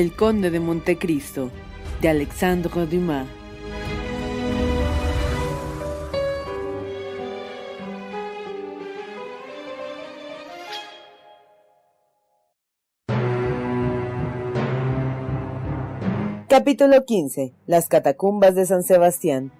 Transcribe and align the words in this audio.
El 0.00 0.16
Conde 0.16 0.50
de 0.50 0.60
Montecristo, 0.60 1.50
de 2.00 2.08
Alexandre 2.08 2.86
Dumas. 2.86 3.26
Capítulo 16.48 17.04
15. 17.04 17.52
Las 17.66 17.88
catacumbas 17.88 18.54
de 18.54 18.64
San 18.64 18.82
Sebastián. 18.82 19.52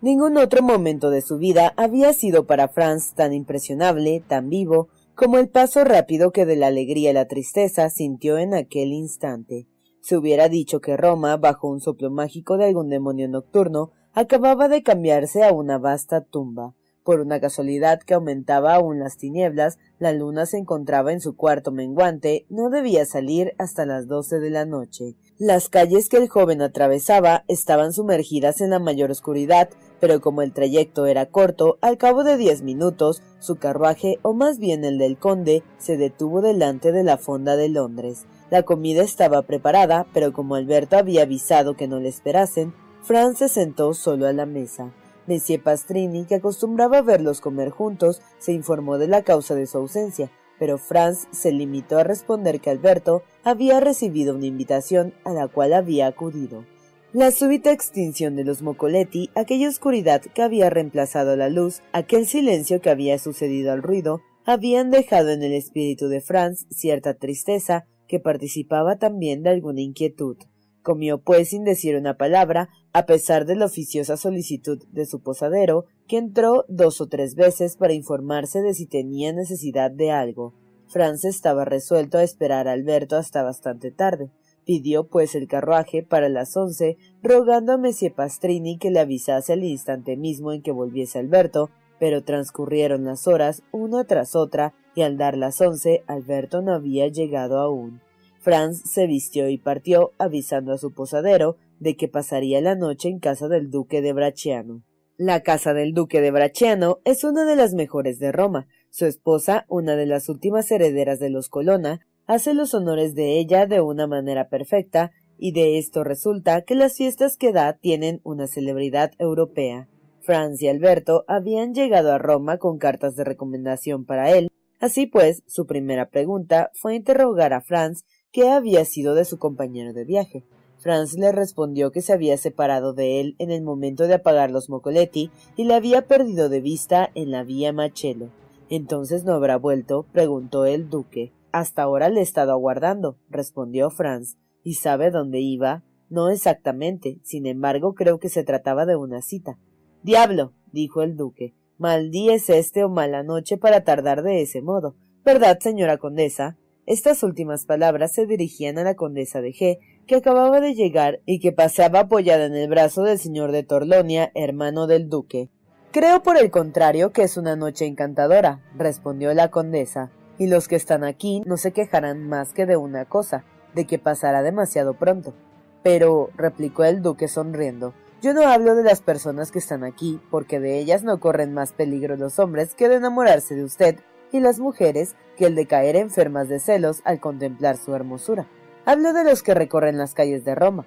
Ningún 0.00 0.36
otro 0.36 0.62
momento 0.62 1.10
de 1.10 1.20
su 1.20 1.38
vida 1.38 1.74
había 1.76 2.12
sido 2.12 2.46
para 2.46 2.68
Franz 2.68 3.14
tan 3.14 3.32
impresionable, 3.32 4.22
tan 4.24 4.48
vivo, 4.50 4.86
como 5.22 5.38
el 5.38 5.50
paso 5.50 5.84
rápido 5.84 6.32
que 6.32 6.44
de 6.46 6.56
la 6.56 6.66
alegría 6.66 7.12
y 7.12 7.14
la 7.14 7.28
tristeza 7.28 7.88
sintió 7.90 8.38
en 8.38 8.54
aquel 8.54 8.92
instante. 8.92 9.68
Se 10.00 10.16
hubiera 10.16 10.48
dicho 10.48 10.80
que 10.80 10.96
Roma, 10.96 11.36
bajo 11.36 11.68
un 11.68 11.78
soplo 11.78 12.10
mágico 12.10 12.56
de 12.56 12.64
algún 12.64 12.88
demonio 12.88 13.28
nocturno, 13.28 13.92
acababa 14.14 14.66
de 14.66 14.82
cambiarse 14.82 15.44
a 15.44 15.52
una 15.52 15.78
vasta 15.78 16.22
tumba. 16.22 16.74
Por 17.04 17.18
una 17.20 17.40
casualidad 17.40 18.00
que 18.00 18.14
aumentaba 18.14 18.74
aún 18.76 19.00
las 19.00 19.16
tinieblas, 19.16 19.78
la 19.98 20.12
luna 20.12 20.46
se 20.46 20.58
encontraba 20.58 21.12
en 21.12 21.20
su 21.20 21.34
cuarto 21.34 21.72
menguante, 21.72 22.46
no 22.48 22.70
debía 22.70 23.04
salir 23.06 23.54
hasta 23.58 23.84
las 23.86 24.06
doce 24.06 24.38
de 24.38 24.50
la 24.50 24.66
noche. 24.66 25.16
Las 25.36 25.68
calles 25.68 26.08
que 26.08 26.18
el 26.18 26.28
joven 26.28 26.62
atravesaba 26.62 27.42
estaban 27.48 27.92
sumergidas 27.92 28.60
en 28.60 28.70
la 28.70 28.78
mayor 28.78 29.10
oscuridad, 29.10 29.68
pero 29.98 30.20
como 30.20 30.42
el 30.42 30.52
trayecto 30.52 31.06
era 31.06 31.26
corto, 31.26 31.76
al 31.80 31.98
cabo 31.98 32.22
de 32.22 32.36
diez 32.36 32.62
minutos, 32.62 33.20
su 33.40 33.56
carruaje, 33.56 34.20
o 34.22 34.32
más 34.32 34.60
bien 34.60 34.84
el 34.84 34.98
del 34.98 35.18
conde, 35.18 35.64
se 35.78 35.96
detuvo 35.96 36.40
delante 36.40 36.92
de 36.92 37.02
la 37.02 37.16
fonda 37.16 37.56
de 37.56 37.68
Londres. 37.68 38.26
La 38.48 38.62
comida 38.62 39.02
estaba 39.02 39.42
preparada, 39.42 40.06
pero 40.14 40.32
como 40.32 40.54
Alberto 40.54 40.96
había 40.96 41.22
avisado 41.22 41.74
que 41.74 41.88
no 41.88 41.98
le 41.98 42.10
esperasen, 42.10 42.74
Franz 43.02 43.38
se 43.38 43.48
sentó 43.48 43.92
solo 43.94 44.28
a 44.28 44.32
la 44.32 44.46
mesa. 44.46 44.92
Monsieur 45.26 45.62
Pastrini, 45.62 46.24
que 46.24 46.36
acostumbraba 46.36 47.02
verlos 47.02 47.40
comer 47.40 47.70
juntos, 47.70 48.22
se 48.38 48.52
informó 48.52 48.98
de 48.98 49.08
la 49.08 49.22
causa 49.22 49.54
de 49.54 49.66
su 49.66 49.78
ausencia, 49.78 50.30
pero 50.58 50.78
Franz 50.78 51.26
se 51.30 51.52
limitó 51.52 51.98
a 51.98 52.04
responder 52.04 52.60
que 52.60 52.70
Alberto 52.70 53.22
había 53.44 53.80
recibido 53.80 54.34
una 54.34 54.46
invitación 54.46 55.14
a 55.24 55.32
la 55.32 55.48
cual 55.48 55.72
había 55.72 56.06
acudido. 56.06 56.64
La 57.12 57.30
súbita 57.30 57.72
extinción 57.72 58.36
de 58.36 58.44
los 58.44 58.62
Mocoletti, 58.62 59.28
aquella 59.34 59.68
oscuridad 59.68 60.22
que 60.22 60.40
había 60.40 60.70
reemplazado 60.70 61.36
la 61.36 61.50
luz, 61.50 61.82
aquel 61.92 62.26
silencio 62.26 62.80
que 62.80 62.90
había 62.90 63.18
sucedido 63.18 63.72
al 63.72 63.82
ruido, 63.82 64.22
habían 64.46 64.90
dejado 64.90 65.30
en 65.30 65.42
el 65.42 65.52
espíritu 65.52 66.08
de 66.08 66.20
Franz 66.20 66.66
cierta 66.70 67.14
tristeza 67.14 67.84
que 68.08 68.18
participaba 68.18 68.96
también 68.96 69.42
de 69.42 69.50
alguna 69.50 69.82
inquietud. 69.82 70.36
Comió 70.82 71.22
pues 71.22 71.50
sin 71.50 71.64
decir 71.64 71.96
una 71.96 72.16
palabra, 72.16 72.70
a 72.92 73.06
pesar 73.06 73.46
de 73.46 73.56
la 73.56 73.66
oficiosa 73.66 74.16
solicitud 74.16 74.82
de 74.92 75.06
su 75.06 75.20
posadero, 75.20 75.86
que 76.06 76.18
entró 76.18 76.64
dos 76.68 77.00
o 77.00 77.06
tres 77.06 77.34
veces 77.34 77.76
para 77.76 77.94
informarse 77.94 78.60
de 78.60 78.74
si 78.74 78.86
tenía 78.86 79.32
necesidad 79.32 79.90
de 79.90 80.10
algo. 80.10 80.54
Franz 80.88 81.24
estaba 81.24 81.64
resuelto 81.64 82.18
a 82.18 82.22
esperar 82.22 82.68
a 82.68 82.72
Alberto 82.72 83.16
hasta 83.16 83.42
bastante 83.42 83.90
tarde. 83.90 84.30
Pidió 84.66 85.08
pues 85.08 85.34
el 85.34 85.48
carruaje 85.48 86.02
para 86.02 86.28
las 86.28 86.54
once, 86.56 86.98
rogando 87.22 87.72
a 87.72 87.78
Monsieur 87.78 88.14
Pastrini 88.14 88.78
que 88.78 88.90
le 88.90 89.00
avisase 89.00 89.54
al 89.54 89.64
instante 89.64 90.16
mismo 90.16 90.52
en 90.52 90.60
que 90.60 90.70
volviese 90.70 91.18
Alberto, 91.18 91.70
pero 91.98 92.22
transcurrieron 92.22 93.04
las 93.04 93.26
horas 93.26 93.62
una 93.72 94.04
tras 94.04 94.36
otra, 94.36 94.74
y 94.94 95.00
al 95.00 95.16
dar 95.16 95.38
las 95.38 95.60
once 95.62 96.04
Alberto 96.06 96.60
no 96.60 96.74
había 96.74 97.08
llegado 97.08 97.58
aún. 97.58 98.02
Franz 98.40 98.82
se 98.84 99.06
vistió 99.06 99.48
y 99.48 99.56
partió, 99.56 100.10
avisando 100.18 100.72
a 100.72 100.78
su 100.78 100.92
posadero 100.92 101.56
de 101.82 101.96
que 101.96 102.08
pasaría 102.08 102.60
la 102.60 102.76
noche 102.76 103.08
en 103.08 103.18
casa 103.18 103.48
del 103.48 103.70
duque 103.70 104.00
de 104.02 104.12
Bracciano. 104.12 104.82
La 105.16 105.42
casa 105.42 105.74
del 105.74 105.92
duque 105.92 106.20
de 106.20 106.30
Bracciano 106.30 107.00
es 107.04 107.24
una 107.24 107.44
de 107.44 107.56
las 107.56 107.74
mejores 107.74 108.18
de 108.18 108.32
Roma. 108.32 108.68
Su 108.90 109.04
esposa, 109.06 109.66
una 109.68 109.96
de 109.96 110.06
las 110.06 110.28
últimas 110.28 110.70
herederas 110.70 111.18
de 111.18 111.30
los 111.30 111.48
Colonna, 111.48 112.00
hace 112.26 112.54
los 112.54 112.72
honores 112.72 113.14
de 113.14 113.38
ella 113.38 113.66
de 113.66 113.80
una 113.80 114.06
manera 114.06 114.48
perfecta, 114.48 115.10
y 115.38 115.52
de 115.52 115.78
esto 115.78 116.04
resulta 116.04 116.62
que 116.62 116.76
las 116.76 116.96
fiestas 116.96 117.36
que 117.36 117.52
da 117.52 117.72
tienen 117.72 118.20
una 118.22 118.46
celebridad 118.46 119.10
europea. 119.18 119.88
Franz 120.20 120.62
y 120.62 120.68
Alberto 120.68 121.24
habían 121.26 121.74
llegado 121.74 122.12
a 122.12 122.18
Roma 122.18 122.58
con 122.58 122.78
cartas 122.78 123.16
de 123.16 123.24
recomendación 123.24 124.04
para 124.04 124.30
él. 124.30 124.48
Así 124.78 125.06
pues, 125.06 125.42
su 125.48 125.66
primera 125.66 126.10
pregunta 126.10 126.70
fue 126.74 126.94
interrogar 126.94 127.52
a 127.52 127.60
Franz 127.60 128.04
qué 128.30 128.48
había 128.50 128.84
sido 128.84 129.16
de 129.16 129.24
su 129.24 129.38
compañero 129.38 129.92
de 129.92 130.04
viaje. 130.04 130.44
Franz 130.82 131.14
le 131.14 131.30
respondió 131.30 131.92
que 131.92 132.02
se 132.02 132.12
había 132.12 132.36
separado 132.36 132.92
de 132.92 133.20
él 133.20 133.36
en 133.38 133.52
el 133.52 133.62
momento 133.62 134.08
de 134.08 134.14
apagar 134.14 134.50
los 134.50 134.68
Mocoletti 134.68 135.30
y 135.56 135.64
le 135.64 135.74
había 135.74 136.08
perdido 136.08 136.48
de 136.48 136.60
vista 136.60 137.08
en 137.14 137.30
la 137.30 137.44
vía 137.44 137.72
Machelo. 137.72 138.30
Entonces 138.68 139.22
no 139.24 139.32
habrá 139.32 139.56
vuelto, 139.56 140.06
preguntó 140.12 140.64
el 140.64 140.90
duque. 140.90 141.32
Hasta 141.52 141.82
ahora 141.82 142.08
le 142.08 142.18
he 142.18 142.22
estado 142.24 142.50
aguardando, 142.50 143.16
respondió 143.30 143.90
Franz. 143.90 144.38
¿Y 144.64 144.74
sabe 144.74 145.12
dónde 145.12 145.38
iba? 145.38 145.84
No 146.10 146.30
exactamente. 146.30 147.20
Sin 147.22 147.46
embargo, 147.46 147.94
creo 147.94 148.18
que 148.18 148.28
se 148.28 148.42
trataba 148.42 148.84
de 148.84 148.96
una 148.96 149.22
cita. 149.22 149.58
Diablo, 150.02 150.52
dijo 150.72 151.02
el 151.02 151.16
duque. 151.16 151.54
Mal 151.78 152.10
día 152.10 152.34
es 152.34 152.50
este 152.50 152.82
o 152.82 152.88
mala 152.88 153.22
noche 153.22 153.56
para 153.56 153.84
tardar 153.84 154.22
de 154.22 154.42
ese 154.42 154.62
modo. 154.62 154.96
¿Verdad, 155.24 155.58
señora 155.60 155.98
condesa? 155.98 156.58
Estas 156.86 157.22
últimas 157.22 157.66
palabras 157.66 158.12
se 158.12 158.26
dirigían 158.26 158.78
a 158.78 158.82
la 158.82 158.96
condesa 158.96 159.40
de 159.40 159.52
G, 159.52 159.78
que 160.06 160.16
acababa 160.16 160.60
de 160.60 160.74
llegar 160.74 161.20
y 161.26 161.38
que 161.40 161.52
pasaba 161.52 162.00
apoyada 162.00 162.46
en 162.46 162.54
el 162.54 162.68
brazo 162.68 163.02
del 163.02 163.18
señor 163.18 163.52
de 163.52 163.62
Torlonia, 163.62 164.30
hermano 164.34 164.86
del 164.86 165.08
duque. 165.08 165.48
Creo 165.92 166.22
por 166.22 166.36
el 166.36 166.50
contrario 166.50 167.12
que 167.12 167.22
es 167.22 167.36
una 167.36 167.56
noche 167.56 167.86
encantadora, 167.86 168.60
respondió 168.76 169.32
la 169.34 169.50
condesa, 169.50 170.10
y 170.38 170.46
los 170.46 170.66
que 170.66 170.76
están 170.76 171.04
aquí 171.04 171.42
no 171.44 171.56
se 171.56 171.72
quejarán 171.72 172.28
más 172.28 172.52
que 172.52 172.66
de 172.66 172.76
una 172.76 173.04
cosa, 173.04 173.44
de 173.74 173.86
que 173.86 173.98
pasará 173.98 174.42
demasiado 174.42 174.94
pronto. 174.94 175.34
Pero, 175.82 176.30
replicó 176.36 176.84
el 176.84 177.02
duque 177.02 177.28
sonriendo, 177.28 177.92
yo 178.22 178.34
no 178.34 178.46
hablo 178.46 178.76
de 178.76 178.84
las 178.84 179.02
personas 179.02 179.50
que 179.50 179.58
están 179.58 179.82
aquí, 179.82 180.20
porque 180.30 180.60
de 180.60 180.78
ellas 180.78 181.02
no 181.02 181.18
corren 181.18 181.52
más 181.52 181.72
peligro 181.72 182.16
los 182.16 182.38
hombres 182.38 182.74
que 182.74 182.88
de 182.88 182.94
enamorarse 182.94 183.56
de 183.56 183.64
usted 183.64 183.96
y 184.30 184.40
las 184.40 184.60
mujeres 184.60 185.16
que 185.36 185.46
el 185.46 185.54
de 185.56 185.66
caer 185.66 185.96
enfermas 185.96 186.48
de 186.48 186.60
celos 186.60 187.02
al 187.04 187.20
contemplar 187.20 187.76
su 187.76 187.94
hermosura. 187.94 188.46
Habló 188.84 189.12
de 189.12 189.22
los 189.22 189.44
que 189.44 189.54
recorren 189.54 189.96
las 189.96 190.12
calles 190.12 190.44
de 190.44 190.56
Roma. 190.56 190.86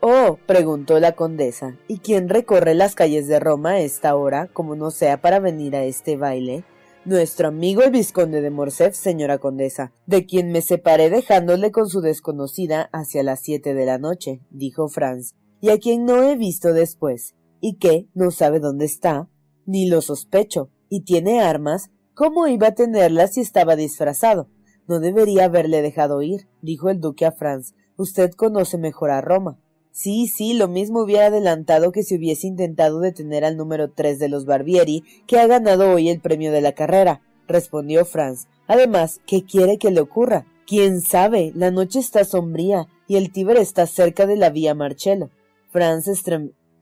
Oh, 0.00 0.38
preguntó 0.46 0.98
la 0.98 1.12
condesa, 1.12 1.78
¿y 1.86 1.98
quién 1.98 2.28
recorre 2.28 2.74
las 2.74 2.94
calles 2.94 3.28
de 3.28 3.38
Roma 3.38 3.70
a 3.70 3.80
esta 3.80 4.16
hora, 4.16 4.48
como 4.52 4.74
no 4.74 4.90
sea 4.90 5.20
para 5.20 5.38
venir 5.38 5.76
a 5.76 5.84
este 5.84 6.16
baile? 6.16 6.64
Nuestro 7.04 7.48
amigo 7.48 7.82
el 7.82 7.92
vizconde 7.92 8.40
de 8.40 8.50
Morcerf, 8.50 8.96
señora 8.96 9.38
condesa, 9.38 9.92
de 10.06 10.26
quien 10.26 10.50
me 10.50 10.60
separé 10.60 11.08
dejándole 11.08 11.70
con 11.70 11.88
su 11.88 12.00
desconocida 12.00 12.90
hacia 12.92 13.22
las 13.22 13.40
siete 13.40 13.74
de 13.74 13.86
la 13.86 13.98
noche, 13.98 14.40
dijo 14.50 14.88
Franz, 14.88 15.34
y 15.60 15.70
a 15.70 15.78
quien 15.78 16.04
no 16.04 16.24
he 16.24 16.36
visto 16.36 16.72
después, 16.72 17.36
y 17.60 17.76
que 17.76 18.08
no 18.12 18.32
sabe 18.32 18.58
dónde 18.58 18.86
está, 18.86 19.28
ni 19.66 19.88
lo 19.88 20.02
sospecho, 20.02 20.70
y 20.88 21.02
tiene 21.04 21.40
armas, 21.40 21.90
¿cómo 22.12 22.48
iba 22.48 22.68
a 22.68 22.74
tenerlas 22.74 23.34
si 23.34 23.40
estaba 23.40 23.76
disfrazado? 23.76 24.48
No 24.88 25.00
debería 25.00 25.46
haberle 25.46 25.82
dejado 25.82 26.22
ir, 26.22 26.46
dijo 26.62 26.90
el 26.90 27.00
duque 27.00 27.26
a 27.26 27.32
Franz. 27.32 27.74
Usted 27.96 28.30
conoce 28.32 28.78
mejor 28.78 29.10
a 29.10 29.20
Roma. 29.20 29.58
Sí, 29.90 30.26
sí, 30.28 30.52
lo 30.52 30.68
mismo 30.68 31.00
hubiera 31.00 31.26
adelantado 31.26 31.90
que 31.90 32.02
si 32.02 32.16
hubiese 32.16 32.46
intentado 32.46 33.00
detener 33.00 33.44
al 33.44 33.56
número 33.56 33.90
tres 33.90 34.18
de 34.18 34.28
los 34.28 34.44
Barbieri, 34.44 35.02
que 35.26 35.38
ha 35.38 35.46
ganado 35.46 35.90
hoy 35.90 36.10
el 36.10 36.20
premio 36.20 36.52
de 36.52 36.60
la 36.60 36.72
carrera, 36.72 37.22
respondió 37.48 38.04
Franz. 38.04 38.46
Además, 38.66 39.20
¿qué 39.26 39.44
quiere 39.44 39.78
que 39.78 39.90
le 39.90 40.00
ocurra? 40.00 40.46
Quién 40.66 41.00
sabe, 41.00 41.52
la 41.54 41.70
noche 41.70 42.00
está 42.00 42.24
sombría 42.24 42.88
y 43.08 43.16
el 43.16 43.32
Tíber 43.32 43.56
está 43.56 43.86
cerca 43.86 44.26
de 44.26 44.36
la 44.36 44.50
vía 44.50 44.74
Marcello. 44.74 45.30
Franz, 45.70 46.10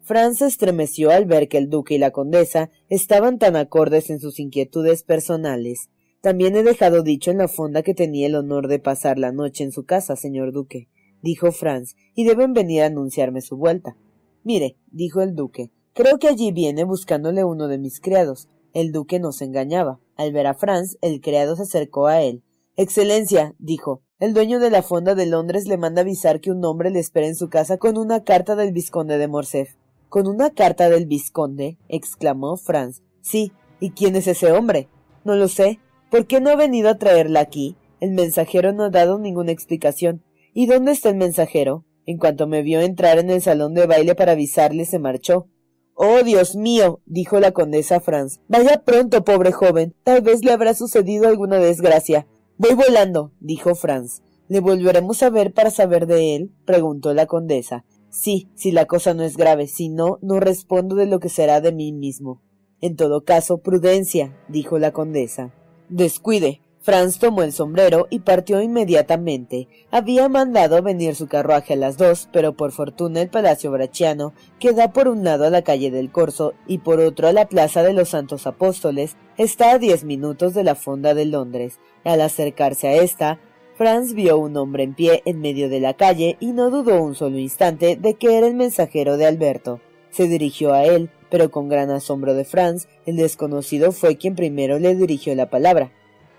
Franz 0.02 0.38
se 0.38 0.46
estremeció 0.46 1.10
al 1.10 1.26
ver 1.26 1.48
que 1.48 1.58
el 1.58 1.70
duque 1.70 1.94
y 1.94 1.98
la 1.98 2.10
condesa 2.10 2.70
estaban 2.88 3.38
tan 3.38 3.56
acordes 3.56 4.10
en 4.10 4.20
sus 4.20 4.40
inquietudes 4.40 5.02
personales. 5.02 5.88
También 6.24 6.56
he 6.56 6.64
dejado 6.64 7.04
dicho 7.04 7.30
en 7.30 7.38
la 7.38 7.46
fonda 7.46 7.82
que 7.82 7.94
tenía 7.94 8.26
el 8.26 8.34
honor 8.34 8.66
de 8.66 8.80
pasar 8.80 9.16
la 9.16 9.30
noche 9.30 9.62
en 9.62 9.70
su 9.70 9.84
casa, 9.84 10.16
señor 10.16 10.50
duque 10.50 10.88
dijo 11.24 11.50
Franz, 11.50 11.96
y 12.14 12.24
deben 12.24 12.52
venir 12.52 12.82
a 12.82 12.86
anunciarme 12.86 13.40
su 13.40 13.56
vuelta. 13.56 13.96
Mire, 14.44 14.76
dijo 14.92 15.22
el 15.22 15.34
duque, 15.34 15.72
creo 15.94 16.18
que 16.18 16.28
allí 16.28 16.52
viene 16.52 16.84
buscándole 16.84 17.42
uno 17.44 17.66
de 17.66 17.78
mis 17.78 17.98
criados. 17.98 18.48
El 18.74 18.92
duque 18.92 19.18
no 19.18 19.32
se 19.32 19.46
engañaba. 19.46 20.00
Al 20.16 20.32
ver 20.32 20.46
a 20.46 20.54
Franz, 20.54 20.98
el 21.00 21.20
criado 21.20 21.56
se 21.56 21.62
acercó 21.62 22.06
a 22.06 22.20
él. 22.22 22.42
Excelencia, 22.76 23.54
dijo, 23.58 24.02
el 24.20 24.34
dueño 24.34 24.60
de 24.60 24.70
la 24.70 24.82
fonda 24.82 25.14
de 25.14 25.26
Londres 25.26 25.66
le 25.66 25.78
manda 25.78 26.02
avisar 26.02 26.40
que 26.40 26.50
un 26.50 26.64
hombre 26.64 26.90
le 26.90 27.00
espera 27.00 27.26
en 27.26 27.36
su 27.36 27.48
casa 27.48 27.78
con 27.78 27.96
una 27.96 28.22
carta 28.22 28.54
del 28.54 28.72
vizconde 28.72 29.16
de 29.16 29.28
Morcerf. 29.28 29.74
¿Con 30.08 30.28
una 30.28 30.50
carta 30.50 30.90
del 30.90 31.06
vizconde? 31.06 31.78
exclamó 31.88 32.56
Franz. 32.56 33.02
Sí. 33.22 33.52
¿Y 33.80 33.90
quién 33.90 34.14
es 34.14 34.26
ese 34.26 34.52
hombre? 34.52 34.88
No 35.24 35.34
lo 35.36 35.48
sé. 35.48 35.80
¿Por 36.10 36.26
qué 36.26 36.40
no 36.40 36.50
ha 36.50 36.56
venido 36.56 36.88
a 36.88 36.98
traerla 36.98 37.40
aquí? 37.40 37.76
El 38.00 38.12
mensajero 38.12 38.72
no 38.72 38.84
ha 38.84 38.90
dado 38.90 39.18
ninguna 39.18 39.52
explicación. 39.52 40.22
¿Y 40.52 40.66
dónde 40.66 40.92
está 40.92 41.08
el 41.08 41.16
mensajero? 41.16 41.84
En 42.06 42.18
cuanto 42.18 42.46
me 42.46 42.62
vio 42.62 42.80
entrar 42.80 43.18
en 43.18 43.30
el 43.30 43.40
salón 43.40 43.74
de 43.74 43.86
baile 43.86 44.14
para 44.14 44.32
avisarle, 44.32 44.84
se 44.84 44.98
marchó. 44.98 45.48
Oh, 45.94 46.22
Dios 46.22 46.56
mío, 46.56 47.00
dijo 47.06 47.40
la 47.40 47.52
condesa 47.52 48.00
Franz. 48.00 48.40
Vaya 48.48 48.82
pronto, 48.84 49.24
pobre 49.24 49.52
joven. 49.52 49.94
Tal 50.02 50.22
vez 50.22 50.44
le 50.44 50.52
habrá 50.52 50.74
sucedido 50.74 51.28
alguna 51.28 51.58
desgracia. 51.58 52.26
Voy 52.58 52.74
volando, 52.74 53.32
dijo 53.40 53.74
Franz. 53.74 54.22
¿Le 54.48 54.60
volveremos 54.60 55.22
a 55.22 55.30
ver 55.30 55.52
para 55.52 55.70
saber 55.70 56.06
de 56.06 56.36
él? 56.36 56.52
preguntó 56.66 57.14
la 57.14 57.26
condesa. 57.26 57.84
Sí, 58.10 58.50
si 58.54 58.70
la 58.70 58.86
cosa 58.86 59.14
no 59.14 59.22
es 59.22 59.36
grave, 59.36 59.66
si 59.66 59.88
no, 59.88 60.18
no 60.20 60.38
respondo 60.40 60.94
de 60.94 61.06
lo 61.06 61.20
que 61.20 61.28
será 61.28 61.60
de 61.60 61.72
mí 61.72 61.92
mismo. 61.92 62.42
En 62.80 62.96
todo 62.96 63.24
caso, 63.24 63.58
prudencia, 63.58 64.36
dijo 64.48 64.78
la 64.78 64.92
condesa. 64.92 65.54
Descuide, 65.88 66.60
Franz 66.84 67.18
tomó 67.18 67.42
el 67.42 67.52
sombrero 67.54 68.06
y 68.10 68.18
partió 68.18 68.60
inmediatamente. 68.60 69.68
Había 69.90 70.28
mandado 70.28 70.82
venir 70.82 71.14
su 71.14 71.28
carruaje 71.28 71.72
a 71.72 71.76
las 71.76 71.96
dos, 71.96 72.28
pero 72.30 72.52
por 72.52 72.72
fortuna 72.72 73.22
el 73.22 73.30
Palacio 73.30 73.70
Bracciano, 73.70 74.34
que 74.58 74.72
da 74.72 74.92
por 74.92 75.08
un 75.08 75.24
lado 75.24 75.46
a 75.46 75.50
la 75.50 75.62
calle 75.62 75.90
del 75.90 76.12
Corso 76.12 76.52
y 76.66 76.78
por 76.78 77.00
otro 77.00 77.26
a 77.26 77.32
la 77.32 77.48
Plaza 77.48 77.82
de 77.82 77.94
los 77.94 78.10
Santos 78.10 78.46
Apóstoles, 78.46 79.16
está 79.38 79.72
a 79.72 79.78
diez 79.78 80.04
minutos 80.04 80.52
de 80.52 80.62
la 80.62 80.74
fonda 80.74 81.14
de 81.14 81.24
Londres. 81.24 81.80
Al 82.04 82.20
acercarse 82.20 82.88
a 82.88 82.96
esta, 82.96 83.40
Franz 83.76 84.12
vio 84.12 84.36
un 84.36 84.54
hombre 84.58 84.82
en 84.82 84.92
pie 84.94 85.22
en 85.24 85.40
medio 85.40 85.70
de 85.70 85.80
la 85.80 85.94
calle 85.94 86.36
y 86.38 86.52
no 86.52 86.68
dudó 86.68 87.02
un 87.02 87.14
solo 87.14 87.38
instante 87.38 87.96
de 87.96 88.12
que 88.12 88.36
era 88.36 88.46
el 88.46 88.54
mensajero 88.54 89.16
de 89.16 89.24
Alberto. 89.24 89.80
Se 90.14 90.28
dirigió 90.28 90.72
a 90.72 90.84
él, 90.84 91.10
pero 91.28 91.50
con 91.50 91.68
gran 91.68 91.90
asombro 91.90 92.34
de 92.34 92.44
Franz, 92.44 92.86
el 93.04 93.16
desconocido 93.16 93.90
fue 93.90 94.16
quien 94.16 94.36
primero 94.36 94.78
le 94.78 94.94
dirigió 94.94 95.34
la 95.34 95.50
palabra. 95.50 95.90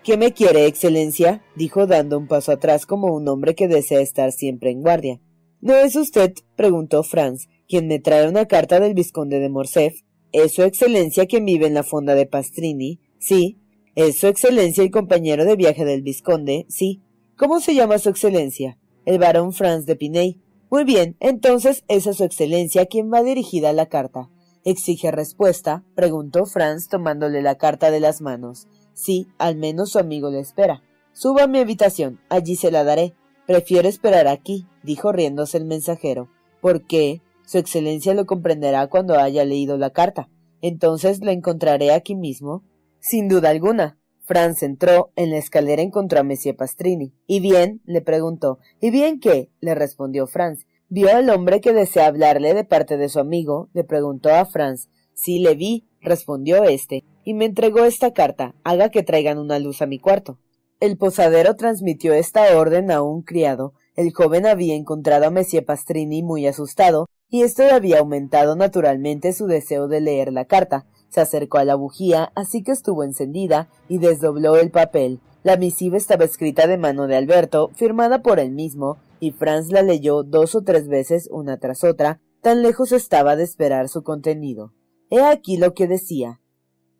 ¿Qué 0.01 0.16
me 0.16 0.31
quiere, 0.31 0.66
Excelencia? 0.66 1.44
dijo 1.57 1.86
dando 1.86 2.18
un 2.18 2.30
paso 2.30 2.54
atrás 2.54 2.86
como 2.86 3.13
un 3.13 3.27
hombre 3.27 3.54
que 3.54 3.68
desea 3.68 4.00
estar 4.00 4.31
siempre 4.31 4.72
en 4.72 4.81
guardia. 4.81 5.19
¿No 5.60 5.75
es 5.75 5.98
usted? 5.98 6.31
preguntó 6.56 7.04
Franz, 7.04 7.50
quien 7.68 7.89
me 7.89 8.00
trae 8.00 8.30
una 8.30 8.45
carta 8.45 8.80
del 8.80 8.94
vizconde 8.94 9.39
de 9.39 9.50
Morcerf. 9.50 10.04
¿Es 10.31 10.54
su 10.54 10.63
Excelencia 10.63 11.25
quien 11.25 11.44
vive 11.44 11.68
en 11.68 11.74
la 11.74 11.83
fonda 11.83 12.16
de 12.16 12.27
Pastrini? 12.27 13.01
Sí. 13.19 13.57
¿Es 13.95 14.19
su 14.19 14.27
Excelencia 14.27 14.86
el 14.86 14.92
compañero 14.92 15.44
de 15.44 15.57
viaje 15.57 15.83
del 15.83 16.01
vizconde? 16.01 16.66
Sí. 16.69 17.01
¿Cómo 17.36 17.60
se 17.60 17.75
llama 17.75 17.98
su 17.98 18.07
Excelencia? 18.07 18.77
El 19.04 19.19
barón 19.19 19.51
Franz 19.51 19.86
de 19.86 19.98
Piney. 19.98 20.39
Muy 20.71 20.83
bien, 20.83 21.15
entonces 21.19 21.83
es 21.88 22.07
a 22.07 22.13
su 22.13 22.23
Excelencia 22.23 22.85
quien 22.88 23.12
va 23.12 23.23
dirigida 23.23 23.71
la 23.73 23.85
carta. 23.85 24.29
¿Exige 24.63 25.12
respuesta? 25.12 25.83
preguntó 25.95 26.45
Franz 26.45 26.88
tomándole 26.88 27.44
la 27.44 27.56
carta 27.56 27.91
de 27.91 28.00
las 28.00 28.21
manos. 28.21 28.67
Sí, 28.94 29.27
al 29.38 29.57
menos 29.57 29.91
su 29.91 30.00
amigo 30.00 30.31
le 30.31 30.39
espera. 30.39 30.81
Suba 31.13 31.44
a 31.44 31.47
mi 31.47 31.59
habitación, 31.59 32.19
allí 32.29 32.56
se 32.56 32.71
la 32.71 32.83
daré. 32.83 33.13
Prefiero 33.45 33.88
esperar 33.88 34.27
aquí, 34.27 34.65
dijo 34.81 35.12
riéndose 35.12 35.57
el 35.57 35.65
mensajero. 35.65 36.29
¿Por 36.62 36.88
qué? 36.88 37.21
Su 37.45 37.59
excelencia 37.59 38.15
lo 38.15 38.25
comprenderá 38.25 38.88
cuando 38.88 39.19
haya 39.19 39.45
leído 39.45 39.77
la 39.77 39.91
carta. 39.91 40.29
Entonces 40.62 41.23
la 41.23 41.31
encontraré 41.31 41.94
aquí 41.94 42.15
mismo. 42.15 42.63
Sin 43.00 43.27
duda 43.27 43.50
alguna. 43.51 44.00
Franz 44.25 44.63
entró, 44.63 45.12
en 45.16 45.31
la 45.31 45.38
escalera 45.38 45.81
encontró 45.81 46.19
a 46.19 46.24
Monsieur 46.24 46.56
Pastrini. 46.56 47.13
¿Y 47.27 47.39
bien? 47.39 47.81
le 47.86 48.01
preguntó. 48.01 48.60
¿Y 48.81 48.89
bien 48.89 49.19
qué? 49.19 49.50
le 49.62 49.75
respondió 49.75 50.27
Franz. 50.27 50.66
¿Vio 50.89 51.10
al 51.10 51.30
hombre 51.30 51.62
que 51.62 51.74
desea 51.74 52.07
hablarle 52.07 52.54
de 52.54 52.63
parte 52.63 52.98
de 52.98 53.10
su 53.10 53.19
amigo? 53.19 53.69
le 53.74 53.83
preguntó 53.83 54.30
a 54.33 54.45
Franz. 54.45 54.89
Sí 55.13 55.39
le 55.39 55.56
vi, 55.56 55.88
respondió 56.01 56.63
éste 56.63 57.04
y 57.25 57.33
me 57.33 57.45
entregó 57.45 57.83
esta 57.83 58.13
carta. 58.13 58.56
Haga 58.63 58.89
que 58.89 59.04
traigan 59.04 59.39
una 59.39 59.60
luz 59.60 59.81
a 59.81 59.88
mi 59.88 60.00
cuarto. 60.00 60.38
El 60.80 60.98
posadero 60.98 61.56
transmitió 61.56 62.13
esta 62.13 62.57
orden 62.57 62.92
a 62.92 63.01
un 63.01 63.24
criado. 63.24 63.74
El 63.95 64.13
joven 64.13 64.45
había 64.45 64.75
encontrado 64.75 65.25
a 65.25 65.32
Monsieur 65.32 65.65
Pastrini 65.65 66.22
muy 66.22 66.46
asustado, 66.48 67.08
y 67.29 67.41
esto 67.41 67.63
había 67.63 68.00
aumentado 68.00 68.55
naturalmente 68.55 69.34
su 69.34 69.48
deseo 69.48 69.88
de 69.88 70.01
leer 70.01 70.32
la 70.32 70.46
carta. 70.46 70.86
Se 71.15 71.22
acercó 71.22 71.60
a 71.60 71.63
la 71.63 71.75
bujía, 71.75 72.34
así 72.36 72.62
que 72.62 72.74
estuvo 72.74 73.05
encendida, 73.05 73.69
y 73.88 74.00
desdobló 74.00 74.57
el 74.57 74.69
papel. 74.69 75.22
La 75.43 75.55
misiva 75.55 75.95
estaba 75.95 76.25
escrita 76.25 76.67
de 76.67 76.77
mano 76.77 77.07
de 77.07 77.15
Alberto, 77.15 77.72
firmada 77.74 78.22
por 78.22 78.38
él 78.38 78.51
mismo, 78.51 78.98
y 79.22 79.31
Franz 79.31 79.72
la 79.72 79.81
leyó 79.81 80.24
dos 80.24 80.55
o 80.55 80.63
tres 80.63 80.89
veces 80.89 81.29
una 81.31 81.57
tras 81.57 81.86
otra, 81.86 82.19
tan 82.41 82.63
lejos 82.63 82.91
estaba 82.91 83.38
de 83.38 83.45
esperar 83.45 83.88
su 83.88 84.03
contenido. 84.03 84.74
He 85.10 85.22
aquí 85.22 85.55
lo 85.55 85.74
que 85.74 85.88
decía. 85.88 86.41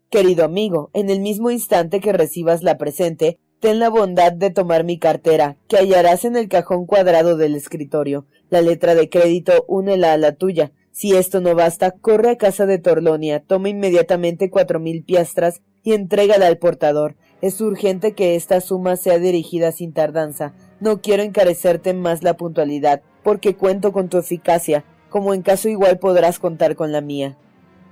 Querido 0.10 0.46
amigo, 0.46 0.92
en 0.94 1.10
el 1.10 1.20
mismo 1.20 1.52
instante 1.52 2.00
que 2.00 2.14
recibas 2.14 2.64
la 2.64 2.78
presente, 2.78 3.38
ten 3.60 3.80
la 3.80 3.90
bondad 3.90 4.32
de 4.32 4.50
tomar 4.50 4.86
mi 4.86 4.98
cartera, 4.98 5.58
que 5.68 5.76
hallarás 5.76 6.24
en 6.24 6.38
el 6.38 6.48
cajón 6.48 6.86
cuadrado 6.86 7.36
del 7.36 7.54
escritorio. 7.54 8.28
La 8.50 8.62
letra 8.62 8.96
de 8.96 9.10
crédito 9.10 9.66
únela 9.68 10.14
a 10.14 10.18
la 10.18 10.38
tuya. 10.38 10.72
Si 10.96 11.14
esto 11.14 11.42
no 11.42 11.56
basta, 11.56 11.92
corre 11.92 12.30
a 12.30 12.38
casa 12.38 12.66
de 12.66 12.78
Torlonia, 12.78 13.42
toma 13.42 13.68
inmediatamente 13.68 14.50
cuatro 14.50 14.80
mil 14.80 15.04
piastras 15.04 15.62
y 15.84 15.92
entrégala 15.92 16.48
al 16.48 16.58
portador. 16.58 17.18
Es 17.42 17.60
urgente 17.60 18.14
que 18.14 18.38
esta 18.38 18.62
suma 18.62 18.96
sea 18.96 19.20
dirigida 19.20 19.74
sin 19.74 19.92
tardanza. 19.92 20.54
No 20.80 21.02
quiero 21.02 21.22
encarecerte 21.22 21.94
más 21.94 22.24
la 22.24 22.38
puntualidad, 22.38 23.02
porque 23.24 23.58
cuento 23.58 23.92
con 23.92 24.08
tu 24.08 24.18
eficacia, 24.18 24.86
como 25.10 25.34
en 25.34 25.42
caso 25.42 25.68
igual 25.68 26.00
podrás 26.00 26.40
contar 26.40 26.78
con 26.78 26.94
la 26.94 27.02
mía. 27.02 27.38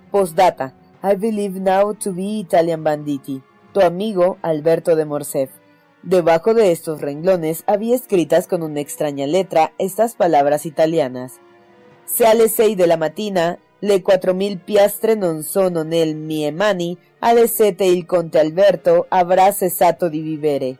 Postdata. 0.10 0.74
I 1.04 1.18
believe 1.18 1.60
now 1.60 1.94
to 1.96 2.14
be 2.14 2.40
Italian 2.40 2.86
Banditi. 2.86 3.44
Tu 3.74 3.82
amigo 3.82 4.38
Alberto 4.42 4.96
de 4.96 5.04
Morcerf. 5.04 5.52
Debajo 6.04 6.54
de 6.54 6.72
estos 6.72 7.02
renglones 7.02 7.66
había 7.68 7.98
escritas 7.98 8.48
con 8.48 8.64
una 8.64 8.80
extraña 8.80 9.28
letra 9.28 9.74
estas 9.78 10.16
palabras 10.16 10.66
italianas. 10.66 11.42
Se 12.06 12.26
alle 12.26 12.48
sei 12.48 12.76
la 12.76 12.98
matina, 12.98 13.58
le 13.80 14.02
quattro 14.02 14.34
mil 14.34 14.60
piastre 14.60 15.16
non 15.16 15.42
sono 15.42 15.84
nel 15.84 16.16
mie 16.16 16.52
mani, 16.52 16.98
alle 17.20 17.48
sette 17.48 17.86
il 17.86 18.06
conte 18.06 18.40
Alberto 18.40 19.06
avrà 19.10 19.52
cessato 19.52 20.10
di 20.10 20.22
vivere. 20.22 20.78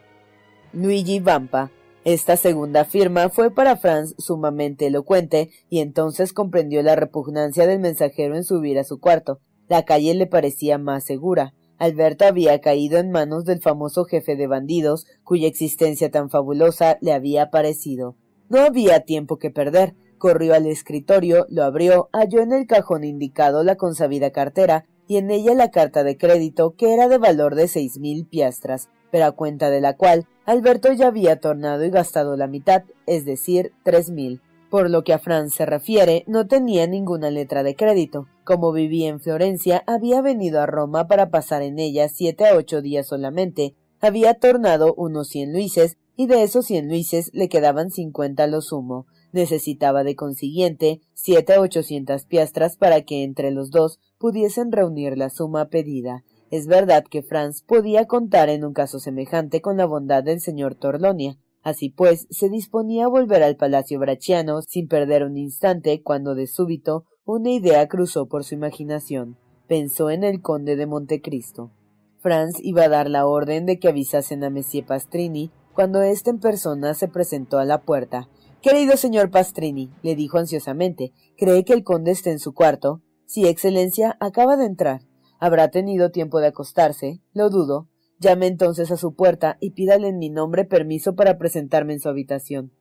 Luigi 0.72 1.20
Vampa. 1.20 1.70
Esta 2.04 2.36
segunda 2.36 2.84
firma 2.84 3.30
fue 3.30 3.52
para 3.52 3.78
Franz 3.78 4.14
sumamente 4.18 4.88
elocuente, 4.88 5.50
y 5.70 5.80
entonces 5.80 6.34
comprendió 6.34 6.82
la 6.82 6.96
repugnancia 6.96 7.66
del 7.66 7.80
mensajero 7.80 8.36
en 8.36 8.44
subir 8.44 8.78
a 8.78 8.84
su 8.84 9.00
cuarto. 9.00 9.40
La 9.70 9.84
calle 9.86 10.14
le 10.14 10.28
parecía 10.28 10.78
más 10.78 11.06
segura. 11.06 11.54
Alberto 11.78 12.26
había 12.26 12.60
caído 12.60 13.00
en 13.00 13.12
manos 13.12 13.46
del 13.46 13.62
famoso 13.62 14.04
jefe 14.04 14.36
de 14.36 14.48
bandidos, 14.48 15.06
cuya 15.24 15.48
existencia 15.48 16.12
tan 16.12 16.30
fabulosa 16.30 16.98
le 17.02 17.14
había 17.14 17.50
parecido. 17.50 18.18
No 18.50 18.60
había 18.60 19.02
tiempo 19.02 19.38
que 19.38 19.50
perder. 19.50 19.96
Corrió 20.24 20.54
al 20.54 20.68
escritorio, 20.68 21.46
lo 21.50 21.66
abrió, 21.66 22.08
halló 22.14 22.40
en 22.40 22.54
el 22.54 22.66
cajón 22.66 23.04
indicado 23.04 23.62
la 23.66 23.76
consabida 23.76 24.32
cartera 24.32 24.86
y 25.06 25.18
en 25.18 25.30
ella 25.30 25.54
la 25.54 25.70
carta 25.70 26.06
de 26.06 26.16
crédito 26.16 26.76
que 26.78 26.94
era 26.94 27.10
de 27.10 27.18
valor 27.18 27.56
de 27.56 27.68
seis 27.68 28.00
mil 28.00 28.26
piastras, 28.26 28.88
pero 29.12 29.26
a 29.26 29.34
cuenta 29.34 29.70
de 29.70 29.82
la 29.82 29.98
cual 29.98 30.26
Alberto 30.46 30.94
ya 30.94 31.08
había 31.08 31.42
tornado 31.42 31.84
y 31.84 31.90
gastado 31.90 32.38
la 32.38 32.48
mitad, 32.48 32.84
es 33.06 33.26
decir, 33.26 33.74
tres 33.84 34.12
mil. 34.12 34.40
Por 34.70 34.90
lo 34.90 35.04
que 35.04 35.12
a 35.12 35.20
Franz 35.20 35.56
se 35.56 35.66
refiere, 35.66 36.24
no 36.26 36.48
tenía 36.48 36.88
ninguna 36.88 37.30
letra 37.30 37.62
de 37.62 37.76
crédito. 37.76 38.30
Como 38.46 38.72
vivía 38.72 39.10
en 39.10 39.20
Florencia, 39.20 39.84
había 39.88 40.22
venido 40.22 40.62
a 40.62 40.66
Roma 40.66 41.06
para 41.10 41.32
pasar 41.32 41.64
en 41.64 41.80
ella 41.80 42.08
siete 42.08 42.48
a 42.48 42.56
ocho 42.56 42.82
días 42.82 43.08
solamente. 43.08 43.76
Había 44.00 44.36
tornado 44.36 44.94
unos 44.96 45.28
cien 45.28 45.52
luises, 45.52 45.98
y 46.16 46.28
de 46.28 46.44
esos 46.44 46.68
cien 46.68 46.88
luises 46.88 47.30
le 47.34 47.50
quedaban 47.50 47.92
cincuenta 47.92 48.48
lo 48.48 48.62
sumo. 48.62 49.06
Necesitaba 49.34 50.06
de 50.06 50.16
consiguiente 50.16 51.02
siete 51.14 51.56
a 51.56 51.60
ochocientas 51.60 52.26
piastras 52.26 52.78
para 52.78 53.02
que 53.02 53.24
entre 53.24 53.52
los 53.52 53.70
dos 53.70 54.00
pudiesen 54.18 54.72
reunir 54.72 55.18
la 55.18 55.30
suma 55.30 55.68
pedida. 55.68 56.24
Es 56.50 56.68
verdad 56.68 57.04
que 57.04 57.24
Franz 57.24 57.62
podía 57.64 58.06
contar 58.06 58.48
en 58.48 58.64
un 58.64 58.74
caso 58.74 59.00
semejante 59.00 59.60
con 59.60 59.76
la 59.76 59.86
bondad 59.86 60.24
del 60.24 60.40
señor 60.40 60.76
Torlonia, 60.76 61.38
Así 61.64 61.90
pues, 61.90 62.28
se 62.30 62.50
disponía 62.50 63.06
a 63.06 63.08
volver 63.08 63.42
al 63.42 63.56
palacio 63.56 63.98
brachiano 63.98 64.62
sin 64.62 64.90
perder 64.90 65.24
un 65.24 65.38
instante 65.38 66.04
cuando 66.04 66.36
de 66.36 66.46
súbito 66.46 67.06
una 67.26 67.52
idea 67.52 67.88
cruzó 67.88 68.28
por 68.28 68.44
su 68.44 68.54
imaginación. 68.54 69.38
Pensó 69.68 70.10
en 70.10 70.26
el 70.26 70.42
conde 70.42 70.76
de 70.76 70.86
Montecristo. 70.86 71.72
Franz 72.20 72.58
iba 72.62 72.84
a 72.84 72.90
dar 72.90 73.10
la 73.10 73.26
orden 73.26 73.66
de 73.66 73.80
que 73.80 73.88
avisasen 73.88 74.44
a 74.44 74.50
Monsieur 74.50 74.86
Pastrini 74.86 75.52
cuando 75.74 76.02
éste 76.02 76.32
en 76.32 76.40
persona 76.40 76.94
se 76.94 77.08
presentó 77.08 77.60
a 77.60 77.66
la 77.66 77.82
puerta. 77.82 78.28
Querido 78.64 78.96
señor 78.96 79.30
Pastrini, 79.30 79.92
le 80.04 80.16
dijo 80.16 80.38
ansiosamente, 80.38 81.12
¿cree 81.38 81.66
que 81.66 81.74
el 81.74 81.84
conde 81.84 82.12
esté 82.12 82.32
en 82.32 82.40
su 82.40 82.54
cuarto? 82.54 83.02
Sí, 83.26 83.46
excelencia, 83.46 84.16
acaba 84.22 84.56
de 84.56 84.66
entrar. 84.66 85.02
¿Habrá 85.38 85.68
tenido 85.70 86.12
tiempo 86.12 86.40
de 86.40 86.48
acostarse? 86.48 87.20
Lo 87.34 87.50
dudo. 87.50 87.90
Llame 88.20 88.48
entonces 88.48 88.90
a 88.90 88.96
su 88.96 89.16
puerta 89.16 89.58
y 89.60 89.72
pídale 89.72 90.08
en 90.08 90.18
mi 90.18 90.30
nombre 90.30 90.64
permiso 90.64 91.14
para 91.14 91.38
presentarme 91.38 91.92
en 91.92 92.00
su 92.00 92.08
habitación. 92.08 92.72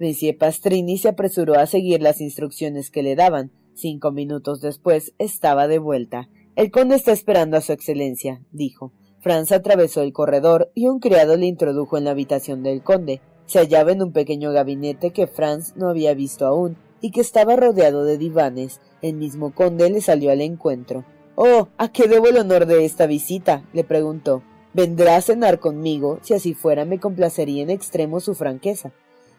Monsieur 0.00 0.38
Pastrini 0.38 0.96
se 0.96 1.10
apresuró 1.10 1.58
a 1.58 1.66
seguir 1.66 2.00
las 2.00 2.22
instrucciones 2.22 2.90
que 2.90 3.02
le 3.02 3.14
daban. 3.14 3.52
Cinco 3.74 4.12
minutos 4.12 4.62
después 4.62 5.12
estaba 5.18 5.68
de 5.68 5.78
vuelta. 5.78 6.30
El 6.54 6.70
conde 6.70 6.94
está 6.94 7.12
esperando 7.12 7.58
a 7.58 7.60
su 7.60 7.72
excelencia, 7.72 8.40
dijo. 8.52 8.94
Franz 9.20 9.52
atravesó 9.52 10.00
el 10.00 10.14
corredor 10.14 10.72
y 10.74 10.86
un 10.86 10.98
criado 10.98 11.36
le 11.36 11.44
introdujo 11.44 11.98
en 11.98 12.04
la 12.04 12.12
habitación 12.12 12.62
del 12.62 12.82
conde. 12.82 13.20
Se 13.46 13.58
hallaba 13.58 13.92
en 13.92 14.02
un 14.02 14.12
pequeño 14.12 14.52
gabinete 14.52 15.12
que 15.12 15.26
Franz 15.26 15.74
no 15.76 15.88
había 15.88 16.14
visto 16.14 16.46
aún 16.46 16.76
y 17.00 17.10
que 17.10 17.20
estaba 17.20 17.56
rodeado 17.56 18.04
de 18.04 18.18
divanes. 18.18 18.80
El 19.02 19.14
mismo 19.14 19.54
conde 19.54 19.88
le 19.88 20.00
salió 20.00 20.30
al 20.30 20.40
encuentro. 20.40 21.04
Oh, 21.36 21.68
¿a 21.78 21.92
qué 21.92 22.08
debo 22.08 22.26
el 22.28 22.38
honor 22.38 22.66
de 22.66 22.84
esta 22.84 23.06
visita? 23.06 23.62
le 23.72 23.84
preguntó. 23.84 24.42
Vendrá 24.72 25.16
a 25.16 25.20
cenar 25.20 25.60
conmigo, 25.60 26.18
si 26.22 26.34
así 26.34 26.54
fuera 26.54 26.84
me 26.84 26.98
complacería 26.98 27.62
en 27.62 27.70
extremo 27.70 28.20
su 28.20 28.34
franqueza. 28.34 28.92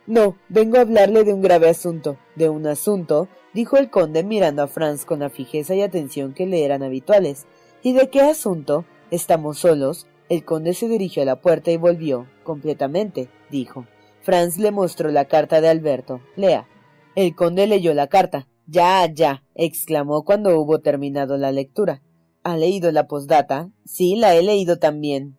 No, 0.08 0.38
vengo 0.48 0.78
a 0.78 0.82
hablarle 0.82 1.26
de 1.26 1.34
un 1.34 1.42
grave 1.42 1.70
asunto. 1.70 2.18
De 2.36 2.50
un 2.50 2.66
asunto, 2.66 3.28
dijo 3.54 3.78
el 3.78 3.90
conde 3.90 4.24
mirando 4.24 4.64
a 4.64 4.68
Franz 4.68 5.04
con 5.04 5.20
la 5.20 5.30
fijeza 5.30 5.76
y 5.76 5.82
atención 5.82 6.34
que 6.34 6.46
le 6.46 6.64
eran 6.64 6.82
habituales. 6.82 7.46
¿Y 7.84 7.94
de 7.94 8.10
qué 8.10 8.22
asunto? 8.22 8.86
¿Estamos 9.12 9.58
solos? 9.58 10.08
El 10.30 10.46
conde 10.46 10.74
se 10.74 10.88
dirigió 10.88 11.24
a 11.24 11.26
la 11.26 11.42
puerta 11.42 11.72
y 11.72 11.78
volvió. 11.78 12.26
Completamente, 12.44 13.28
dijo. 13.52 13.86
Franz 14.27 14.57
le 14.57 14.72
mostró 14.72 15.10
la 15.10 15.24
carta 15.24 15.62
de 15.62 15.69
Alberto. 15.69 16.19
Lea. 16.36 16.67
El 17.15 17.34
conde 17.34 17.65
leyó 17.65 17.93
la 17.93 18.07
carta. 18.07 18.50
Ya, 18.65 19.10
ya, 19.10 19.46
exclamó 19.55 20.25
cuando 20.25 20.60
hubo 20.60 20.81
terminado 20.81 21.38
la 21.38 21.53
lectura. 21.53 22.03
¿Ha 22.43 22.57
leído 22.57 22.91
la 22.91 23.07
postdata? 23.07 23.72
Sí, 23.86 24.17
la 24.17 24.36
he 24.36 24.43
leído 24.43 24.79
también. 24.79 25.38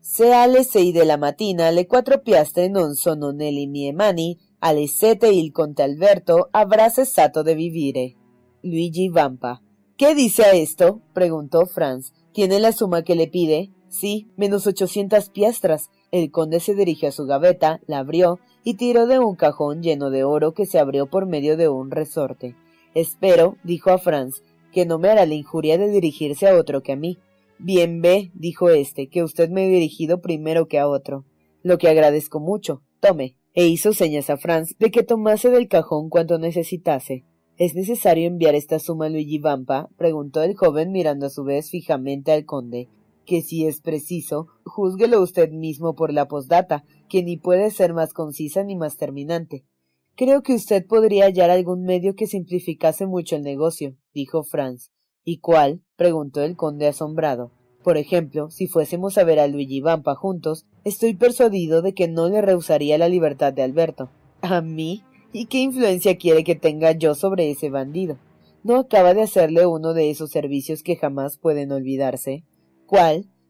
Se 0.00 0.34
alle 0.34 0.64
sei 0.64 0.92
la 0.92 1.16
mattina 1.16 1.70
le 1.70 1.86
quattro 1.86 2.22
piastre 2.22 2.68
non 2.68 2.96
sono 2.96 3.30
nelle 3.30 3.68
mie 3.68 3.92
mani, 3.92 4.36
alle 4.58 4.88
il 5.30 5.52
conte 5.52 5.84
Alberto 5.84 6.48
avrà 6.50 6.90
cessato 6.90 7.44
de 7.44 7.54
vivire. 7.54 8.16
Luigi 8.62 9.10
Vampa. 9.10 9.62
¿Qué 9.96 10.16
dice 10.16 10.42
a 10.42 10.54
esto? 10.54 11.02
preguntó 11.12 11.66
Franz. 11.66 12.12
¿Tiene 12.32 12.58
la 12.58 12.72
suma 12.72 13.02
que 13.02 13.14
le 13.14 13.28
pide? 13.28 13.70
Sí, 13.88 14.26
menos 14.36 14.66
ochocientas 14.66 15.30
piastras. 15.30 15.88
El 16.10 16.30
conde 16.30 16.60
se 16.60 16.74
dirigió 16.74 17.08
a 17.08 17.12
su 17.12 17.26
gaveta, 17.26 17.80
la 17.86 17.98
abrió 17.98 18.38
y 18.62 18.74
tiró 18.74 19.06
de 19.06 19.18
un 19.18 19.36
cajón 19.36 19.82
lleno 19.82 20.10
de 20.10 20.24
oro 20.24 20.54
que 20.54 20.66
se 20.66 20.78
abrió 20.78 21.06
por 21.06 21.26
medio 21.26 21.56
de 21.56 21.68
un 21.68 21.90
resorte. 21.90 22.54
Espero, 22.94 23.56
dijo 23.64 23.90
a 23.90 23.98
Franz, 23.98 24.42
que 24.72 24.86
no 24.86 24.98
me 24.98 25.08
hará 25.08 25.26
la 25.26 25.34
injuria 25.34 25.78
de 25.78 25.88
dirigirse 25.88 26.48
a 26.48 26.56
otro 26.56 26.82
que 26.82 26.92
a 26.92 26.96
mí. 26.96 27.18
Bien 27.58 28.00
ve, 28.00 28.30
dijo 28.34 28.70
éste, 28.70 29.08
que 29.08 29.22
usted 29.22 29.48
me 29.50 29.64
ha 29.64 29.68
dirigido 29.68 30.20
primero 30.20 30.66
que 30.66 30.78
a 30.78 30.88
otro. 30.88 31.24
Lo 31.62 31.78
que 31.78 31.88
agradezco 31.88 32.40
mucho. 32.40 32.82
Tome. 33.00 33.36
E 33.54 33.66
hizo 33.66 33.92
señas 33.92 34.30
a 34.30 34.36
Franz 34.36 34.76
de 34.78 34.90
que 34.90 35.04
tomase 35.04 35.48
del 35.48 35.68
cajón 35.68 36.08
cuanto 36.08 36.38
necesitase. 36.38 37.24
¿Es 37.56 37.76
necesario 37.76 38.26
enviar 38.26 38.56
esta 38.56 38.80
suma 38.80 39.06
a 39.06 39.08
Luigi 39.08 39.38
Vampa? 39.38 39.88
preguntó 39.96 40.42
el 40.42 40.56
joven 40.56 40.90
mirando 40.90 41.26
a 41.26 41.30
su 41.30 41.44
vez 41.44 41.70
fijamente 41.70 42.32
al 42.32 42.44
conde. 42.44 42.88
Que 43.26 43.42
si 43.42 43.66
es 43.66 43.80
preciso, 43.80 44.48
júzguelo 44.64 45.22
usted 45.22 45.50
mismo 45.50 45.94
por 45.94 46.12
la 46.12 46.28
posdata, 46.28 46.84
que 47.08 47.22
ni 47.22 47.36
puede 47.36 47.70
ser 47.70 47.94
más 47.94 48.12
concisa 48.12 48.64
ni 48.64 48.76
más 48.76 48.96
terminante. 48.96 49.64
Creo 50.16 50.42
que 50.42 50.54
usted 50.54 50.86
podría 50.86 51.24
hallar 51.24 51.50
algún 51.50 51.82
medio 51.82 52.14
que 52.14 52.26
simplificase 52.26 53.06
mucho 53.06 53.36
el 53.36 53.42
negocio, 53.42 53.96
dijo 54.12 54.44
Franz. 54.44 54.90
¿Y 55.24 55.38
cuál? 55.38 55.82
preguntó 55.96 56.42
el 56.42 56.56
conde 56.56 56.86
asombrado. 56.86 57.50
Por 57.82 57.96
ejemplo, 57.96 58.50
si 58.50 58.66
fuésemos 58.66 59.18
a 59.18 59.24
ver 59.24 59.40
a 59.40 59.46
Luigi 59.46 59.80
Vampa 59.80 60.14
juntos, 60.14 60.66
estoy 60.84 61.14
persuadido 61.14 61.82
de 61.82 61.94
que 61.94 62.08
no 62.08 62.28
le 62.28 62.42
rehusaría 62.42 62.96
la 62.96 63.08
libertad 63.08 63.52
de 63.52 63.62
Alberto. 63.62 64.10
¿A 64.40 64.60
mí? 64.60 65.02
¿Y 65.32 65.46
qué 65.46 65.58
influencia 65.58 66.16
quiere 66.16 66.44
que 66.44 66.54
tenga 66.54 66.92
yo 66.92 67.14
sobre 67.14 67.50
ese 67.50 67.68
bandido? 67.68 68.18
¿No 68.62 68.76
acaba 68.76 69.12
de 69.14 69.22
hacerle 69.22 69.66
uno 69.66 69.92
de 69.92 70.10
esos 70.10 70.30
servicios 70.30 70.82
que 70.82 70.96
jamás 70.96 71.38
pueden 71.38 71.72
olvidarse? 71.72 72.44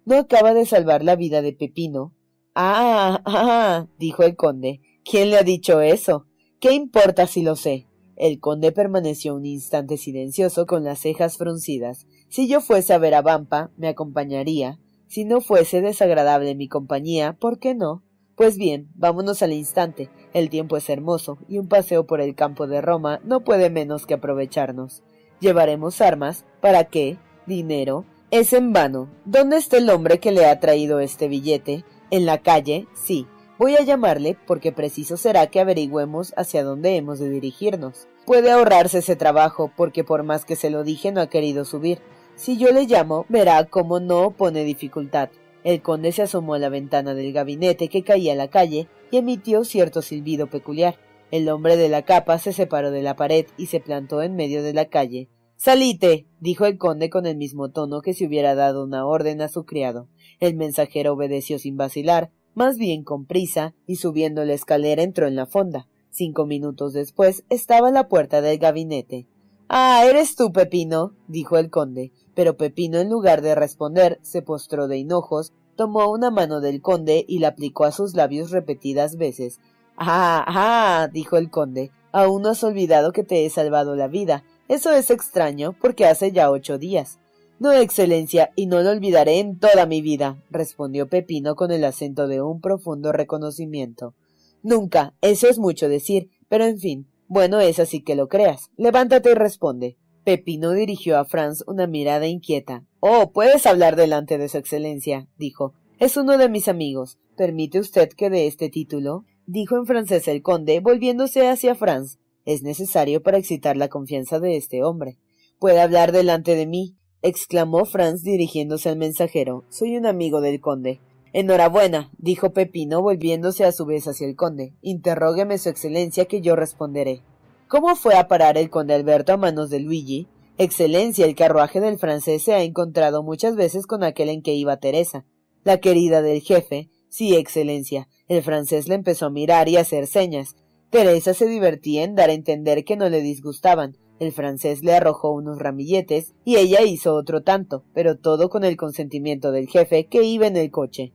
¿No 0.07 0.17
acaba 0.17 0.55
de 0.55 0.65
salvar 0.65 1.05
la 1.05 1.17
vida 1.17 1.43
de 1.43 1.53
Pepino? 1.53 2.15
Ah, 2.55 3.21
ah, 3.27 3.87
dijo 3.99 4.23
el 4.23 4.37
conde. 4.37 4.81
¿Quién 5.05 5.29
le 5.29 5.37
ha 5.37 5.43
dicho 5.43 5.83
eso? 5.83 6.27
¿Qué 6.61 6.73
importa 6.73 7.27
si 7.27 7.43
lo 7.43 7.55
sé? 7.55 7.87
El 8.17 8.41
conde 8.41 8.73
permaneció 8.73 9.35
un 9.35 9.45
instante 9.45 9.99
silencioso 9.99 10.65
con 10.65 10.83
las 10.83 11.01
cejas 11.01 11.37
fruncidas. 11.37 12.07
Si 12.31 12.49
yo 12.49 12.63
fuese 12.63 12.95
a 12.95 12.99
ver 12.99 13.15
a 13.15 13.21
Vampa, 13.21 13.71
me 13.77 13.89
acompañaría. 13.89 14.79
Si 15.09 15.27
no 15.27 15.43
fuese 15.43 15.83
desagradable 15.83 16.55
mi 16.55 16.69
compañía, 16.69 17.35
¿por 17.35 17.59
qué 17.59 17.75
no? 17.75 18.03
Pues 18.37 18.57
bien, 18.57 18.89
vámonos 18.95 19.43
al 19.43 19.53
instante. 19.53 20.09
El 20.33 20.49
tiempo 20.49 20.79
es 20.79 20.89
hermoso, 20.89 21.37
y 21.49 21.59
un 21.59 21.69
paseo 21.69 22.07
por 22.07 22.23
el 22.23 22.35
campo 22.35 22.67
de 22.67 22.81
Roma 22.81 23.21
no 23.25 23.45
puede 23.45 23.69
menos 23.69 24.07
que 24.07 24.15
aprovecharnos. 24.15 25.03
Llevaremos 25.41 26.01
armas. 26.01 26.47
¿Para 26.63 26.85
qué? 26.85 27.19
Dinero. 27.47 28.07
Es 28.31 28.53
en 28.53 28.73
vano. 28.73 29.11
¿Dónde 29.25 29.59
está 29.59 29.77
el 29.77 29.89
hombre 29.91 30.19
que 30.19 30.33
le 30.33 30.47
ha 30.47 30.59
traído 30.59 30.99
este 30.99 31.29
billete? 31.29 31.85
En 32.11 32.27
la 32.27 32.39
calle, 32.39 32.89
sí. 32.95 33.27
Voy 33.59 33.77
a 33.77 33.83
llamarle 33.83 34.37
porque 34.47 34.73
preciso 34.73 35.17
será 35.17 35.47
que 35.47 35.61
averigüemos 35.61 36.35
hacia 36.37 36.65
dónde 36.65 36.97
hemos 36.97 37.21
de 37.21 37.31
dirigirnos. 37.31 38.09
Puede 38.27 38.51
ahorrarse 38.51 38.99
ese 38.99 39.15
trabajo 39.15 39.71
porque 39.77 40.03
por 40.03 40.25
más 40.25 40.45
que 40.45 40.57
se 40.57 40.71
lo 40.71 40.83
dije 40.83 41.13
no 41.13 41.21
ha 41.21 41.29
querido 41.29 41.65
subir. 41.65 42.01
Si 42.35 42.57
yo 42.57 42.73
le 42.73 42.87
llamo, 42.87 43.27
verá 43.29 43.65
cómo 43.67 44.01
no 44.01 44.33
pone 44.33 44.65
dificultad. 44.65 45.29
El 45.63 45.83
conde 45.83 46.11
se 46.11 46.23
asomó 46.23 46.55
a 46.55 46.59
la 46.59 46.69
ventana 46.69 47.15
del 47.15 47.33
gabinete 47.33 47.89
que 47.89 48.03
caía 48.03 48.33
a 48.33 48.37
la 48.37 48.49
calle 48.49 48.89
y 49.13 49.19
emitió 49.19 49.65
cierto 49.65 50.03
silbido 50.03 50.49
peculiar. 50.49 50.99
El 51.31 51.49
hombre 51.49 51.77
de 51.77 51.89
la 51.89 52.03
capa 52.03 52.39
se 52.39 52.53
separó 52.53 52.91
de 52.91 53.03
la 53.03 53.17
pared 53.17 53.47
y 53.57 53.67
se 53.67 53.81
plantó 53.81 54.23
en 54.23 54.35
medio 54.35 54.63
de 54.63 54.75
la 54.75 54.87
calle. 54.87 55.29
Salite. 55.57 56.27
dijo 56.41 56.67
el 56.67 56.79
conde 56.79 57.11
con 57.11 57.27
el 57.27 57.37
mismo 57.37 57.71
tono 57.71 58.01
que 58.01 58.15
si 58.15 58.27
hubiera 58.27 58.55
dado 58.55 58.85
una 58.85 59.07
orden 59.07 59.41
a 59.41 59.49
su 59.49 59.65
criado. 59.65 60.09
El 60.41 60.57
mensajero 60.57 61.15
obedeció 61.15 61.59
sin 61.59 61.77
vacilar, 61.77 62.31
más 62.55 62.77
bien 62.77 63.03
con 63.03 63.27
prisa, 63.27 63.75
y 63.87 63.97
subiendo 63.97 64.45
la 64.45 64.55
escalera 64.55 65.03
entró 65.03 65.27
en 65.27 65.37
la 65.37 65.47
fonda. 65.47 65.89
Cinco 66.11 66.47
minutos 66.47 66.93
después 66.93 67.45
estaba 67.51 67.89
a 67.89 67.93
la 67.93 68.09
puerta 68.09 68.41
del 68.41 68.59
gabinete. 68.59 69.27
Ah, 69.69 70.05
eres 70.09 70.37
tú, 70.37 70.53
Pepino, 70.53 71.15
dijo 71.27 71.57
el 71.57 71.71
conde. 71.71 72.13
Pero 72.35 72.57
Pepino, 72.57 72.99
en 72.99 73.09
lugar 73.09 73.43
de 73.43 73.55
responder, 73.55 74.19
se 74.23 74.43
postró 74.43 74.87
de 74.87 74.99
hinojos, 74.99 75.53
tomó 75.75 76.11
una 76.11 76.31
mano 76.31 76.61
del 76.61 76.83
conde 76.83 77.25
y 77.27 77.39
la 77.39 77.49
aplicó 77.49 77.85
a 77.85 77.93
sus 77.93 78.15
labios 78.15 78.51
repetidas 78.51 79.17
veces. 79.17 79.59
Ah, 79.97 80.45
ah, 80.47 81.09
dijo 81.13 81.37
el 81.37 81.51
conde, 81.51 81.91
aún 82.13 82.43
no 82.43 82.51
has 82.51 82.63
olvidado 82.63 83.13
que 83.13 83.25
te 83.25 83.45
he 83.45 83.51
salvado 83.51 83.97
la 83.97 84.09
vida. 84.09 84.45
Eso 84.69 84.93
es 84.93 85.11
extraño, 85.11 85.75
porque 85.81 86.07
hace 86.07 86.33
ya 86.33 86.51
ocho 86.51 86.79
días. 86.79 87.19
No, 87.59 87.73
Excelencia, 87.73 88.51
y 88.57 88.67
no 88.67 88.83
lo 88.83 88.91
olvidaré 88.91 89.39
en 89.39 89.59
toda 89.59 89.87
mi 89.87 90.03
vida, 90.03 90.43
respondió 90.51 91.09
Pepino 91.09 91.55
con 91.55 91.71
el 91.71 91.85
acento 91.85 92.27
de 92.27 92.43
un 92.43 92.61
profundo 92.61 93.13
reconocimiento. 93.13 94.15
Nunca, 94.63 95.15
eso 95.21 95.49
es 95.49 95.59
mucho 95.59 95.89
decir, 95.89 96.31
pero 96.49 96.65
en 96.65 96.79
fin, 96.79 97.07
bueno 97.29 97.61
es 97.61 97.79
así 97.79 98.03
que 98.03 98.17
lo 98.17 98.29
creas. 98.29 98.71
Levántate 98.77 99.31
y 99.31 99.35
responde. 99.35 99.97
Pepino 100.25 100.73
dirigió 100.73 101.19
a 101.19 101.25
Franz 101.25 101.63
una 101.67 101.87
mirada 101.87 102.27
inquieta. 102.27 102.85
Oh, 103.01 103.31
puedes 103.33 103.67
hablar 103.67 103.95
delante 103.95 104.39
de 104.39 104.49
su 104.49 104.57
excelencia, 104.57 105.29
dijo. 105.37 105.75
Es 105.99 106.17
uno 106.17 106.39
de 106.39 106.49
mis 106.49 106.69
amigos. 106.69 107.19
¿Permite 107.37 107.79
usted 107.79 108.09
que 108.09 108.31
dé 108.31 108.47
este 108.47 108.69
título? 108.69 109.25
dijo 109.47 109.77
en 109.77 109.87
francés 109.87 110.27
el 110.29 110.43
conde, 110.43 110.81
volviéndose 110.81 111.49
hacia 111.49 111.75
Franz. 111.75 112.19
Es 112.45 112.63
necesario 112.63 113.23
para 113.23 113.39
excitar 113.39 113.77
la 113.77 113.89
confianza 113.89 114.41
de 114.41 114.57
este 114.57 114.83
hombre. 114.85 115.19
Puede 115.59 115.81
hablar 115.81 116.13
delante 116.13 116.57
de 116.57 116.67
mí, 116.67 116.97
exclamó 117.23 117.87
Franz 117.87 118.23
dirigiéndose 118.23 118.89
al 118.91 118.97
mensajero. 118.97 119.65
Soy 119.71 119.97
un 119.97 120.07
amigo 120.07 120.41
del 120.41 120.61
conde. 120.61 121.01
Enhorabuena, 121.33 122.13
dijo 122.19 122.53
Pepino, 122.53 123.03
volviéndose 123.03 123.65
a 123.65 123.73
su 123.73 123.87
vez 123.87 124.07
hacia 124.07 124.27
el 124.27 124.37
conde. 124.37 124.75
Interrógueme 124.83 125.59
su 125.59 125.69
excelencia 125.69 126.27
que 126.27 126.41
yo 126.41 126.55
responderé. 126.55 127.23
¿Cómo 127.67 127.97
fue 127.97 128.15
a 128.15 128.29
parar 128.29 128.59
el 128.59 128.71
conde 128.71 128.95
Alberto 128.95 129.33
a 129.33 129.37
manos 129.37 129.71
de 129.71 129.81
Luigi? 129.81 130.29
Excelencia, 130.59 131.27
el 131.27 131.35
carruaje 131.35 131.81
del 131.81 131.99
francés 131.99 132.45
se 132.45 132.55
ha 132.55 132.63
encontrado 132.63 133.25
muchas 133.25 133.57
veces 133.57 133.87
con 133.87 134.05
aquel 134.05 134.29
en 134.29 134.43
que 134.43 134.55
iba 134.55 134.77
Teresa. 134.77 135.25
La 135.65 135.79
querida 135.79 136.23
del 136.23 136.41
jefe. 136.41 136.91
Sí, 137.09 137.35
Excelencia. 137.35 138.07
El 138.29 138.43
francés 138.43 138.87
le 138.87 138.95
empezó 138.95 139.27
a 139.27 139.31
mirar 139.31 139.69
y 139.69 139.77
a 139.77 139.81
hacer 139.81 140.07
señas. 140.07 140.55
Teresa 140.95 141.35
se 141.35 141.49
divertía 141.49 142.05
en 142.05 142.15
dar 142.15 142.31
a 142.31 142.35
entender 142.35 142.85
que 142.85 142.97
no 142.97 143.09
le 143.09 143.21
disgustaban. 143.21 143.97
El 144.21 144.31
francés 144.31 144.85
le 144.85 144.95
arrojó 144.95 145.33
unos 145.33 145.59
ramilletes 145.59 146.35
y 146.45 146.55
ella 146.55 146.83
hizo 146.83 147.17
otro 147.17 147.43
tanto, 147.43 147.83
pero 147.93 148.17
todo 148.17 148.49
con 148.49 148.63
el 148.63 148.77
consentimiento 148.77 149.51
del 149.51 149.67
jefe 149.67 150.07
que 150.07 150.23
iba 150.23 150.47
en 150.47 150.57
el 150.57 150.71
coche. 150.71 151.13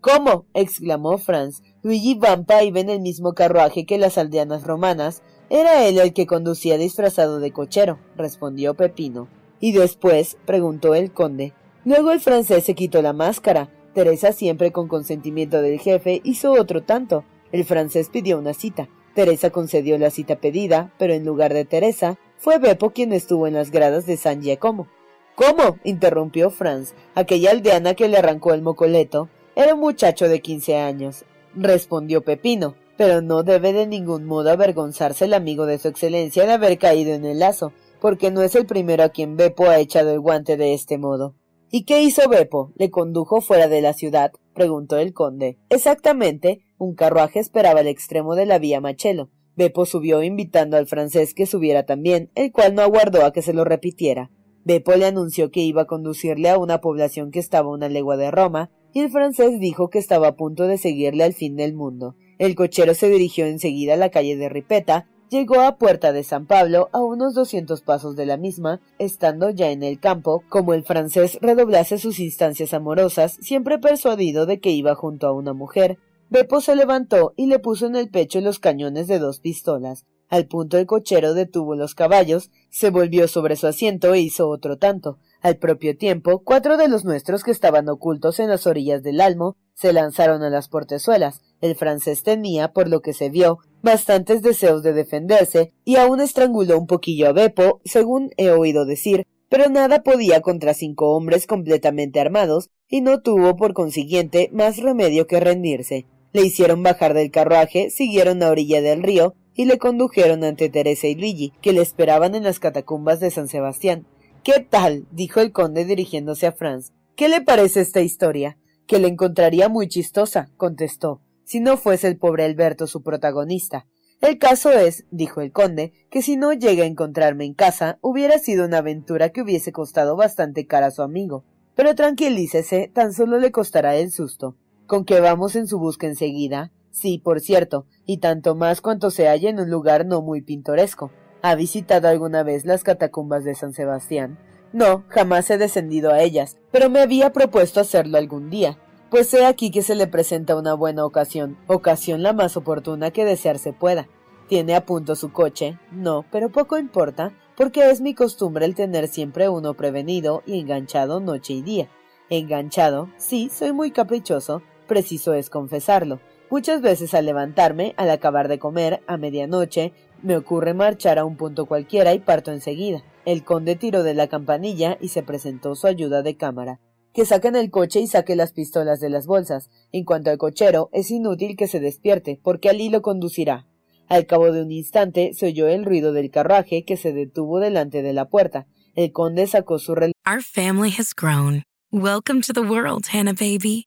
¿Cómo? 0.00 0.46
exclamó 0.54 1.18
Franz. 1.18 1.64
Luigi 1.82 2.14
Vampa 2.14 2.62
iba 2.62 2.78
en 2.78 2.88
el 2.88 3.00
mismo 3.00 3.32
carruaje 3.32 3.84
que 3.84 3.98
las 3.98 4.16
aldeanas 4.16 4.62
romanas, 4.62 5.24
era 5.50 5.88
él 5.88 5.98
el 5.98 6.12
que 6.12 6.28
conducía 6.28 6.78
disfrazado 6.78 7.40
de 7.40 7.50
cochero, 7.50 7.98
respondió 8.16 8.74
Pepino. 8.74 9.26
¿Y 9.58 9.72
después? 9.72 10.36
preguntó 10.46 10.94
el 10.94 11.10
conde. 11.10 11.52
Luego 11.84 12.12
el 12.12 12.20
francés 12.20 12.62
se 12.62 12.74
quitó 12.74 13.02
la 13.02 13.12
máscara. 13.12 13.72
Teresa, 13.92 14.30
siempre 14.30 14.70
con 14.70 14.86
consentimiento 14.86 15.62
del 15.62 15.80
jefe, 15.80 16.20
hizo 16.22 16.52
otro 16.52 16.84
tanto. 16.84 17.24
El 17.50 17.64
francés 17.64 18.08
pidió 18.08 18.38
una 18.38 18.54
cita. 18.54 18.88
Teresa 19.16 19.50
concedió 19.50 19.98
la 19.98 20.10
cita 20.10 20.36
pedida, 20.36 20.92
pero 20.96 21.12
en 21.12 21.24
lugar 21.24 21.52
de 21.52 21.64
Teresa, 21.64 22.18
fue 22.36 22.58
Beppo 22.58 22.90
quien 22.90 23.12
estuvo 23.12 23.48
en 23.48 23.54
las 23.54 23.72
gradas 23.72 24.06
de 24.06 24.16
San 24.16 24.42
Giacomo. 24.42 24.86
¿Cómo? 25.34 25.78
interrumpió 25.82 26.50
Franz. 26.50 26.94
Aquella 27.16 27.50
aldeana 27.50 27.94
que 27.94 28.06
le 28.06 28.18
arrancó 28.18 28.54
el 28.54 28.62
mocoleto 28.62 29.28
era 29.56 29.74
un 29.74 29.80
muchacho 29.80 30.28
de 30.28 30.40
quince 30.40 30.76
años, 30.76 31.24
respondió 31.54 32.22
Pepino 32.22 32.76
pero 32.96 33.20
no 33.20 33.42
debe 33.42 33.72
de 33.72 33.86
ningún 33.86 34.24
modo 34.24 34.50
avergonzarse 34.50 35.26
el 35.26 35.34
amigo 35.34 35.66
de 35.66 35.78
su 35.78 35.88
excelencia 35.88 36.46
de 36.46 36.52
haber 36.52 36.78
caído 36.78 37.12
en 37.14 37.24
el 37.24 37.40
lazo, 37.40 37.72
porque 38.00 38.30
no 38.30 38.42
es 38.42 38.54
el 38.54 38.66
primero 38.66 39.02
a 39.02 39.10
quien 39.10 39.36
Beppo 39.36 39.68
ha 39.68 39.78
echado 39.78 40.12
el 40.12 40.20
guante 40.20 40.56
de 40.56 40.74
este 40.74 40.98
modo. 40.98 41.34
¿Y 41.70 41.84
qué 41.84 42.02
hizo 42.02 42.28
Beppo? 42.28 42.72
¿Le 42.76 42.90
condujo 42.90 43.40
fuera 43.40 43.68
de 43.68 43.82
la 43.82 43.92
ciudad? 43.92 44.32
preguntó 44.54 44.96
el 44.96 45.12
conde. 45.12 45.58
Exactamente. 45.68 46.65
Un 46.78 46.94
carruaje 46.94 47.38
esperaba 47.38 47.80
al 47.80 47.86
extremo 47.86 48.34
de 48.34 48.44
la 48.44 48.58
vía 48.58 48.80
Machelo. 48.80 49.30
Beppo 49.56 49.86
subió 49.86 50.22
invitando 50.22 50.76
al 50.76 50.86
francés 50.86 51.32
que 51.32 51.46
subiera 51.46 51.86
también, 51.86 52.30
el 52.34 52.52
cual 52.52 52.74
no 52.74 52.82
aguardó 52.82 53.24
a 53.24 53.32
que 53.32 53.40
se 53.40 53.54
lo 53.54 53.64
repitiera. 53.64 54.30
Beppo 54.64 54.94
le 54.96 55.06
anunció 55.06 55.50
que 55.50 55.60
iba 55.60 55.82
a 55.82 55.86
conducirle 55.86 56.50
a 56.50 56.58
una 56.58 56.82
población 56.82 57.30
que 57.30 57.38
estaba 57.38 57.70
una 57.70 57.88
legua 57.88 58.18
de 58.18 58.30
Roma, 58.30 58.70
y 58.92 59.00
el 59.00 59.10
francés 59.10 59.58
dijo 59.58 59.88
que 59.88 59.98
estaba 59.98 60.28
a 60.28 60.36
punto 60.36 60.66
de 60.66 60.76
seguirle 60.76 61.24
al 61.24 61.32
fin 61.32 61.56
del 61.56 61.72
mundo. 61.72 62.16
El 62.38 62.54
cochero 62.54 62.92
se 62.92 63.08
dirigió 63.08 63.46
enseguida 63.46 63.94
a 63.94 63.98
la 63.98 64.10
calle 64.10 64.36
de 64.36 64.50
Ripeta, 64.50 65.06
llegó 65.30 65.60
a 65.60 65.78
Puerta 65.78 66.12
de 66.12 66.24
San 66.24 66.46
Pablo, 66.46 66.90
a 66.92 67.02
unos 67.02 67.34
doscientos 67.34 67.80
pasos 67.80 68.16
de 68.16 68.26
la 68.26 68.36
misma, 68.36 68.80
estando 68.98 69.48
ya 69.48 69.70
en 69.70 69.82
el 69.82 69.98
campo, 69.98 70.42
como 70.50 70.74
el 70.74 70.84
francés 70.84 71.38
redoblase 71.40 71.96
sus 71.96 72.20
instancias 72.20 72.74
amorosas, 72.74 73.38
siempre 73.40 73.78
persuadido 73.78 74.44
de 74.44 74.60
que 74.60 74.70
iba 74.70 74.94
junto 74.94 75.26
a 75.26 75.32
una 75.32 75.54
mujer, 75.54 75.98
Beppo 76.28 76.60
se 76.60 76.74
levantó 76.74 77.34
y 77.36 77.46
le 77.46 77.60
puso 77.60 77.86
en 77.86 77.94
el 77.94 78.10
pecho 78.10 78.40
los 78.40 78.58
cañones 78.58 79.06
de 79.06 79.20
dos 79.20 79.38
pistolas. 79.38 80.04
Al 80.28 80.46
punto 80.46 80.76
el 80.76 80.86
cochero 80.86 81.34
detuvo 81.34 81.76
los 81.76 81.94
caballos, 81.94 82.50
se 82.68 82.90
volvió 82.90 83.28
sobre 83.28 83.54
su 83.54 83.68
asiento 83.68 84.12
e 84.12 84.20
hizo 84.20 84.48
otro 84.48 84.76
tanto. 84.76 85.18
Al 85.40 85.56
propio 85.56 85.96
tiempo, 85.96 86.42
cuatro 86.42 86.76
de 86.76 86.88
los 86.88 87.04
nuestros 87.04 87.44
que 87.44 87.52
estaban 87.52 87.88
ocultos 87.88 88.40
en 88.40 88.48
las 88.48 88.66
orillas 88.66 89.04
del 89.04 89.20
Almo 89.20 89.56
se 89.74 89.92
lanzaron 89.92 90.42
a 90.42 90.50
las 90.50 90.68
portezuelas. 90.68 91.42
El 91.60 91.76
francés 91.76 92.24
tenía, 92.24 92.72
por 92.72 92.88
lo 92.88 93.02
que 93.02 93.12
se 93.12 93.30
vio, 93.30 93.58
bastantes 93.82 94.42
deseos 94.42 94.82
de 94.82 94.94
defenderse 94.94 95.72
y 95.84 95.94
aún 95.94 96.20
estranguló 96.20 96.76
un 96.76 96.88
poquillo 96.88 97.28
a 97.28 97.32
Beppo, 97.32 97.80
según 97.84 98.30
he 98.36 98.50
oído 98.50 98.84
decir, 98.84 99.26
pero 99.48 99.68
nada 99.70 100.02
podía 100.02 100.40
contra 100.40 100.74
cinco 100.74 101.14
hombres 101.14 101.46
completamente 101.46 102.18
armados 102.18 102.70
y 102.88 103.00
no 103.00 103.22
tuvo 103.22 103.54
por 103.54 103.74
consiguiente 103.74 104.50
más 104.52 104.78
remedio 104.78 105.28
que 105.28 105.38
rendirse. 105.38 106.06
Le 106.36 106.42
hicieron 106.42 106.82
bajar 106.82 107.14
del 107.14 107.30
carruaje, 107.30 107.88
siguieron 107.88 108.42
a 108.42 108.50
orilla 108.50 108.82
del 108.82 109.02
río 109.02 109.32
y 109.54 109.64
le 109.64 109.78
condujeron 109.78 110.44
ante 110.44 110.68
Teresa 110.68 111.06
y 111.06 111.14
Luigi, 111.14 111.54
que 111.62 111.72
le 111.72 111.80
esperaban 111.80 112.34
en 112.34 112.44
las 112.44 112.58
catacumbas 112.58 113.20
de 113.20 113.30
San 113.30 113.48
Sebastián. 113.48 114.06
¿Qué 114.44 114.60
tal? 114.60 115.06
dijo 115.12 115.40
el 115.40 115.50
conde 115.50 115.86
dirigiéndose 115.86 116.46
a 116.46 116.52
Franz. 116.52 116.92
¿Qué 117.16 117.30
le 117.30 117.40
parece 117.40 117.80
esta 117.80 118.02
historia? 118.02 118.58
Que 118.86 118.98
le 118.98 119.08
encontraría 119.08 119.70
muy 119.70 119.88
chistosa, 119.88 120.50
contestó 120.58 121.22
si 121.42 121.60
no 121.60 121.78
fuese 121.78 122.06
el 122.06 122.18
pobre 122.18 122.44
Alberto 122.44 122.86
su 122.86 123.02
protagonista. 123.02 123.86
El 124.20 124.36
caso 124.36 124.72
es, 124.72 125.06
dijo 125.10 125.40
el 125.40 125.52
conde, 125.52 125.94
que 126.10 126.20
si 126.20 126.36
no 126.36 126.52
llega 126.52 126.84
a 126.84 126.86
encontrarme 126.86 127.46
en 127.46 127.54
casa, 127.54 127.98
hubiera 128.02 128.38
sido 128.38 128.66
una 128.66 128.78
aventura 128.78 129.30
que 129.30 129.40
hubiese 129.40 129.72
costado 129.72 130.16
bastante 130.16 130.66
cara 130.66 130.88
a 130.88 130.90
su 130.90 131.00
amigo. 131.00 131.46
Pero 131.74 131.94
tranquilícese, 131.94 132.90
tan 132.92 133.14
solo 133.14 133.38
le 133.38 133.52
costará 133.52 133.96
el 133.96 134.10
susto. 134.12 134.58
¿Con 134.86 135.04
que 135.04 135.20
vamos 135.20 135.56
en 135.56 135.66
su 135.66 135.80
busca 135.80 136.06
enseguida? 136.06 136.70
Sí, 136.92 137.18
por 137.18 137.40
cierto, 137.40 137.86
y 138.06 138.18
tanto 138.18 138.54
más 138.54 138.80
cuanto 138.80 139.10
se 139.10 139.26
halla 139.26 139.50
en 139.50 139.58
un 139.58 139.68
lugar 139.68 140.06
no 140.06 140.22
muy 140.22 140.42
pintoresco. 140.42 141.10
¿Ha 141.42 141.56
visitado 141.56 142.06
alguna 142.06 142.44
vez 142.44 142.64
las 142.64 142.84
catacumbas 142.84 143.42
de 143.42 143.56
San 143.56 143.72
Sebastián? 143.72 144.38
No, 144.72 145.02
jamás 145.08 145.50
he 145.50 145.58
descendido 145.58 146.12
a 146.12 146.20
ellas, 146.22 146.56
pero 146.70 146.88
me 146.88 147.00
había 147.00 147.32
propuesto 147.32 147.80
hacerlo 147.80 148.16
algún 148.16 148.48
día. 148.48 148.78
Pues 149.10 149.34
he 149.34 149.44
aquí 149.44 149.72
que 149.72 149.82
se 149.82 149.96
le 149.96 150.06
presenta 150.06 150.56
una 150.56 150.74
buena 150.74 151.04
ocasión, 151.04 151.58
ocasión 151.66 152.22
la 152.22 152.32
más 152.32 152.56
oportuna 152.56 153.10
que 153.10 153.24
desearse 153.24 153.72
pueda. 153.72 154.08
¿Tiene 154.48 154.76
a 154.76 154.86
punto 154.86 155.16
su 155.16 155.32
coche? 155.32 155.80
No, 155.90 156.24
pero 156.30 156.52
poco 156.52 156.78
importa, 156.78 157.32
porque 157.56 157.90
es 157.90 158.00
mi 158.00 158.14
costumbre 158.14 158.64
el 158.64 158.76
tener 158.76 159.08
siempre 159.08 159.48
uno 159.48 159.74
prevenido 159.74 160.44
y 160.46 160.60
enganchado 160.60 161.18
noche 161.18 161.54
y 161.54 161.62
día. 161.62 161.88
Enganchado, 162.30 163.08
sí, 163.16 163.50
soy 163.52 163.72
muy 163.72 163.90
caprichoso, 163.90 164.62
preciso 164.86 165.34
es 165.34 165.50
confesarlo. 165.50 166.20
Muchas 166.50 166.80
veces 166.80 167.14
al 167.14 167.26
levantarme, 167.26 167.94
al 167.96 168.10
acabar 168.10 168.48
de 168.48 168.58
comer, 168.58 169.02
a 169.06 169.16
medianoche, 169.16 169.92
me 170.22 170.36
ocurre 170.36 170.74
marchar 170.74 171.18
a 171.18 171.24
un 171.24 171.36
punto 171.36 171.66
cualquiera 171.66 172.14
y 172.14 172.20
parto 172.20 172.52
enseguida. 172.52 173.02
El 173.24 173.44
conde 173.44 173.76
tiró 173.76 174.02
de 174.02 174.14
la 174.14 174.28
campanilla 174.28 174.96
y 175.00 175.08
se 175.08 175.22
presentó 175.22 175.74
su 175.74 175.86
ayuda 175.86 176.22
de 176.22 176.36
cámara 176.36 176.80
que 177.16 177.24
saquen 177.24 177.56
el 177.56 177.70
coche 177.70 178.00
y 178.00 178.06
saque 178.06 178.36
las 178.36 178.52
pistolas 178.52 179.00
de 179.00 179.08
las 179.08 179.26
bolsas. 179.26 179.70
En 179.90 180.04
cuanto 180.04 180.28
al 180.28 180.36
cochero, 180.36 180.90
es 180.92 181.10
inútil 181.10 181.56
que 181.56 181.66
se 181.66 181.80
despierte, 181.80 182.38
porque 182.42 182.68
allí 182.68 182.90
lo 182.90 183.00
conducirá. 183.00 183.66
Al 184.06 184.26
cabo 184.26 184.52
de 184.52 184.60
un 184.60 184.70
instante 184.70 185.32
se 185.32 185.46
oyó 185.46 185.66
el 185.66 185.86
ruido 185.86 186.12
del 186.12 186.30
carruaje 186.30 186.84
que 186.84 186.98
se 186.98 187.14
detuvo 187.14 187.58
delante 187.58 188.02
de 188.02 188.12
la 188.12 188.28
puerta. 188.28 188.66
El 188.94 189.12
conde 189.12 189.46
sacó 189.46 189.78
su. 189.78 189.92
Our 189.92 190.42
family 190.42 190.90
has 190.90 191.14
grown. 191.14 191.62
Welcome 191.90 192.42
to 192.42 192.52
the 192.52 192.60
world, 192.60 193.06
Hannah 193.14 193.32
baby. 193.32 193.86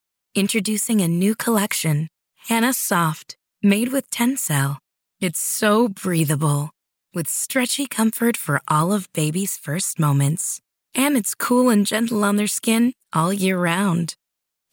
Introducing 0.35 1.01
a 1.01 1.07
new 1.07 1.35
collection, 1.35 2.07
Hannah 2.47 2.73
Soft, 2.73 3.35
made 3.61 3.89
with 3.91 4.09
Tencel. 4.09 4.77
It's 5.19 5.39
so 5.39 5.89
breathable, 5.89 6.71
with 7.13 7.27
stretchy 7.27 7.85
comfort 7.85 8.37
for 8.37 8.61
all 8.67 8.93
of 8.93 9.11
baby's 9.13 9.57
first 9.57 9.99
moments 9.99 10.61
And 10.93 11.15
it's 11.15 11.35
cool 11.35 11.69
and 11.69 11.85
gentle 11.85 12.23
on 12.23 12.35
their 12.35 12.47
skin 12.47 12.93
all 13.13 13.31
year 13.33 13.57
round. 13.57 14.15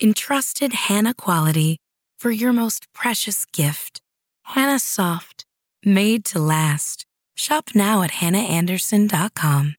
Entrusted 0.03 0.73
Hannah 0.73 1.15
quality 1.15 1.79
for 2.19 2.31
your 2.31 2.53
most 2.53 2.87
precious 2.93 3.45
gift. 3.47 4.01
Hannah 4.43 4.79
Soft, 4.79 5.45
made 5.85 6.25
to 6.27 6.39
last. 6.39 7.05
Shop 7.37 7.71
now 7.75 8.03
at 8.03 8.11
hannahanderson.com. 8.11 9.75